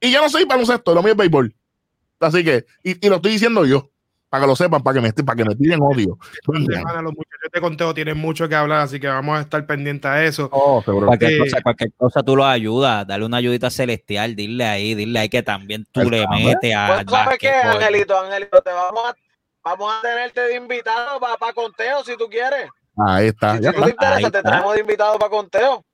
[0.00, 1.54] Y yo no soy baloncesto, lo mío es béisbol.
[2.18, 3.90] Así que, y, y lo estoy diciendo yo,
[4.32, 6.16] para que lo sepan, para que me, para que me tiren odio.
[6.42, 10.10] Semana, los muchachos de conteo tienen mucho que hablar, así que vamos a estar pendientes
[10.10, 10.48] a eso.
[10.50, 11.06] Oh, seguro.
[11.08, 11.38] Cualquier, Sí.
[11.38, 15.42] cosa, cualquier cosa tú lo ayudas, dale una ayudita celestial, dile ahí, dile ahí que
[15.42, 18.18] también tú le metes a Pues, ¿Sabes qué, Angelito?
[18.18, 19.14] Angelito, te vamos a,
[19.62, 22.70] vamos a tenerte de invitado para conteo si tú quieres.
[23.06, 23.58] Ahí está.
[23.58, 24.42] Si Ya ti te interesa, Ahí te está.
[24.50, 25.84] tenemos de invitado para conteo.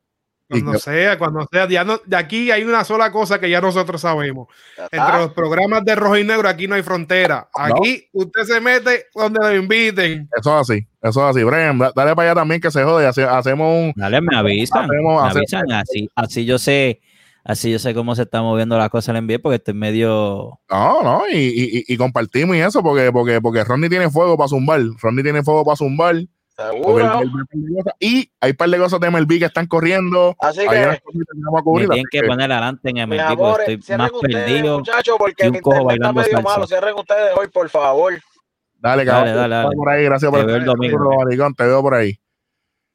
[0.48, 3.60] Cuando Y- sea, cuando sea, ya no, de aquí hay una sola cosa que ya
[3.60, 4.48] nosotros sabemos.
[4.90, 7.48] Entre los programas de rojo y negro, aquí no hay frontera.
[7.54, 10.28] Aquí usted se mete donde lo inviten.
[10.40, 10.86] Eso es así.
[11.02, 11.44] Eso es así.
[11.44, 13.06] Brian, da- dale para allá también que se jode.
[13.06, 13.92] hace- hacemos un.
[13.94, 17.00] Dale, me avisan, Hacemos- me hacemos- avisan, así, así yo sé,
[17.44, 20.58] así yo sé cómo se está moviendo la cosa en el NBA porque estoy medio
[20.70, 24.36] No, no, y, y- y- y compartimos y eso, porque, porque, porque Ronnie tiene fuego
[24.38, 24.80] para zumbar.
[25.02, 26.16] Ronnie tiene fuego para zumbar.
[28.00, 30.36] Y hay un par de cosas de MLB que están corriendo.
[30.40, 31.88] Así que, unas cositas que vamos a me cubrir.
[31.88, 34.78] tienen que que poner adelante en MLB porque amores, estoy cierren más ustedes, perdido.
[34.78, 36.42] muchachos, porque que un cojo está medio salsa.
[36.42, 36.66] malo.
[36.66, 38.12] Cierren ustedes hoy, por favor.
[38.12, 39.34] Dale, Dale, cabrón.
[39.36, 39.76] dale, dale.
[39.76, 41.54] Por ahí, gracias por Te veo el estar domingo.
[41.56, 42.20] Te veo por ahí.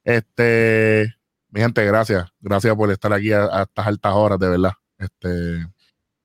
[0.04, 1.14] Este,
[1.50, 2.28] mi gente, gracias.
[2.40, 4.72] Gracias por estar aquí a, a estas altas horas, de verdad.
[4.98, 5.66] Este,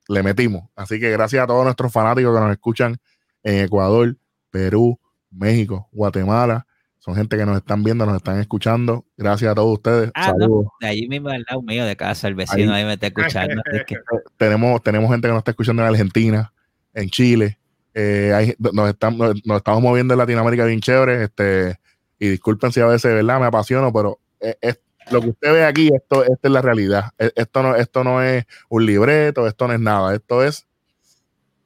[0.08, 0.64] le metimos.
[0.74, 2.96] Así que gracias a todos nuestros fanáticos que nos escuchan
[3.42, 4.16] en Ecuador,
[4.50, 4.98] Perú,
[5.30, 6.66] México, Guatemala.
[7.08, 9.06] Son gente que nos están viendo, nos están escuchando.
[9.16, 10.10] Gracias a todos ustedes.
[10.14, 10.44] Ah, no.
[10.44, 10.66] Saludos.
[10.78, 13.62] De allí mismo al lado mío de casa, el vecino ahí, me está escuchando.
[13.86, 13.96] que-
[14.36, 16.52] tenemos, tenemos gente que nos está escuchando en Argentina,
[16.92, 17.58] en Chile.
[17.94, 21.24] eh, hay- nos, estamos, nos, nos estamos moviendo en Latinoamérica bien chévere.
[21.24, 21.80] Este,
[22.18, 23.40] y disculpen si a veces, ¿verdad?
[23.40, 24.80] Me apasiono, pero es, es-
[25.10, 27.12] lo que usted ve aquí, esto, esta es la realidad.
[27.18, 30.14] E- Esto no, esto no es un libreto, esto no es nada.
[30.14, 30.66] Esto es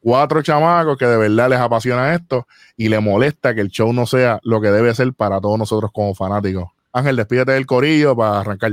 [0.02, 2.46] cuatro chamacos que de verdad les apasiona esto
[2.76, 5.90] y le molesta que el show no sea lo que debe ser para todos nosotros
[5.92, 6.68] como fanáticos.
[6.92, 8.72] Ángel, despídete del corillo para arrancar.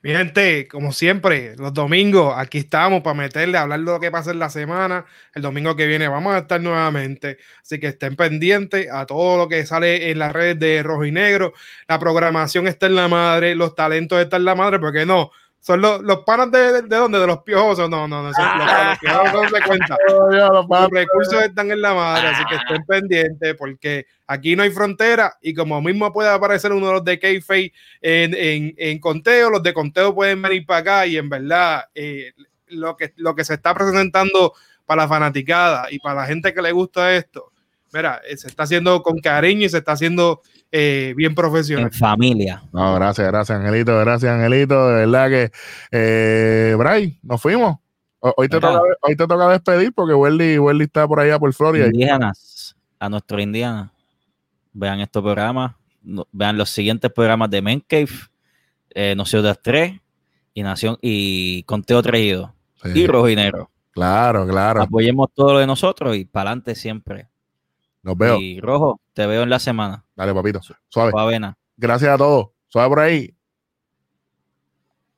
[0.00, 4.30] Mi gente, como siempre, los domingos aquí estamos para meterle, hablar de lo que pasa
[4.30, 5.06] en la semana.
[5.34, 7.38] El domingo que viene vamos a estar nuevamente.
[7.62, 11.10] Así que estén pendientes a todo lo que sale en las redes de Rojo y
[11.10, 11.52] Negro.
[11.88, 15.32] La programación está en la madre, los talentos están en la madre, porque no.
[15.60, 17.18] Son los, los panas de, de, de dónde?
[17.18, 17.90] De los piojosos.
[17.90, 18.32] No, no, no.
[18.32, 19.96] Son, los, los piojosos no se cuenta.
[20.08, 25.36] Los recursos están en la madre, así que estén pendientes porque aquí no hay frontera
[25.42, 29.62] y como mismo puede aparecer uno de los de Keyface en, en, en conteo, los
[29.62, 32.32] de conteo pueden venir para acá y en verdad eh,
[32.68, 34.54] lo, que, lo que se está presentando
[34.86, 37.52] para la fanaticada y para la gente que le gusta esto,
[37.92, 41.86] mira, eh, se está haciendo con cariño y se está haciendo eh, bien profesional.
[41.86, 42.62] en familia.
[42.72, 44.88] No, gracias, gracias, Angelito, gracias, Angelito.
[44.88, 45.50] De verdad que,
[45.90, 47.78] eh, Bray, nos fuimos.
[48.20, 51.52] Ho- Hoy te, toca, hoy te toca despedir porque Welly, Welly está por allá por
[51.54, 51.86] Florida.
[51.86, 53.92] Indígenas, a nuestro Indiana,
[54.72, 58.08] vean estos programas, no- vean los siguientes programas de Men Cave,
[58.90, 60.00] eh, Nosotros Tres
[60.52, 63.70] y Nación y Conteo Traído Sí, y Rojo y Negro.
[63.92, 64.82] claro, claro.
[64.82, 67.28] Apoyemos todo lo de nosotros y para adelante siempre.
[68.02, 68.40] Nos veo.
[68.40, 70.04] Y Rojo, te veo en la semana.
[70.18, 70.60] Dale, papito.
[70.88, 71.12] Suave.
[71.16, 71.56] Avena.
[71.76, 72.48] Gracias a todos.
[72.66, 73.37] Suave por ahí.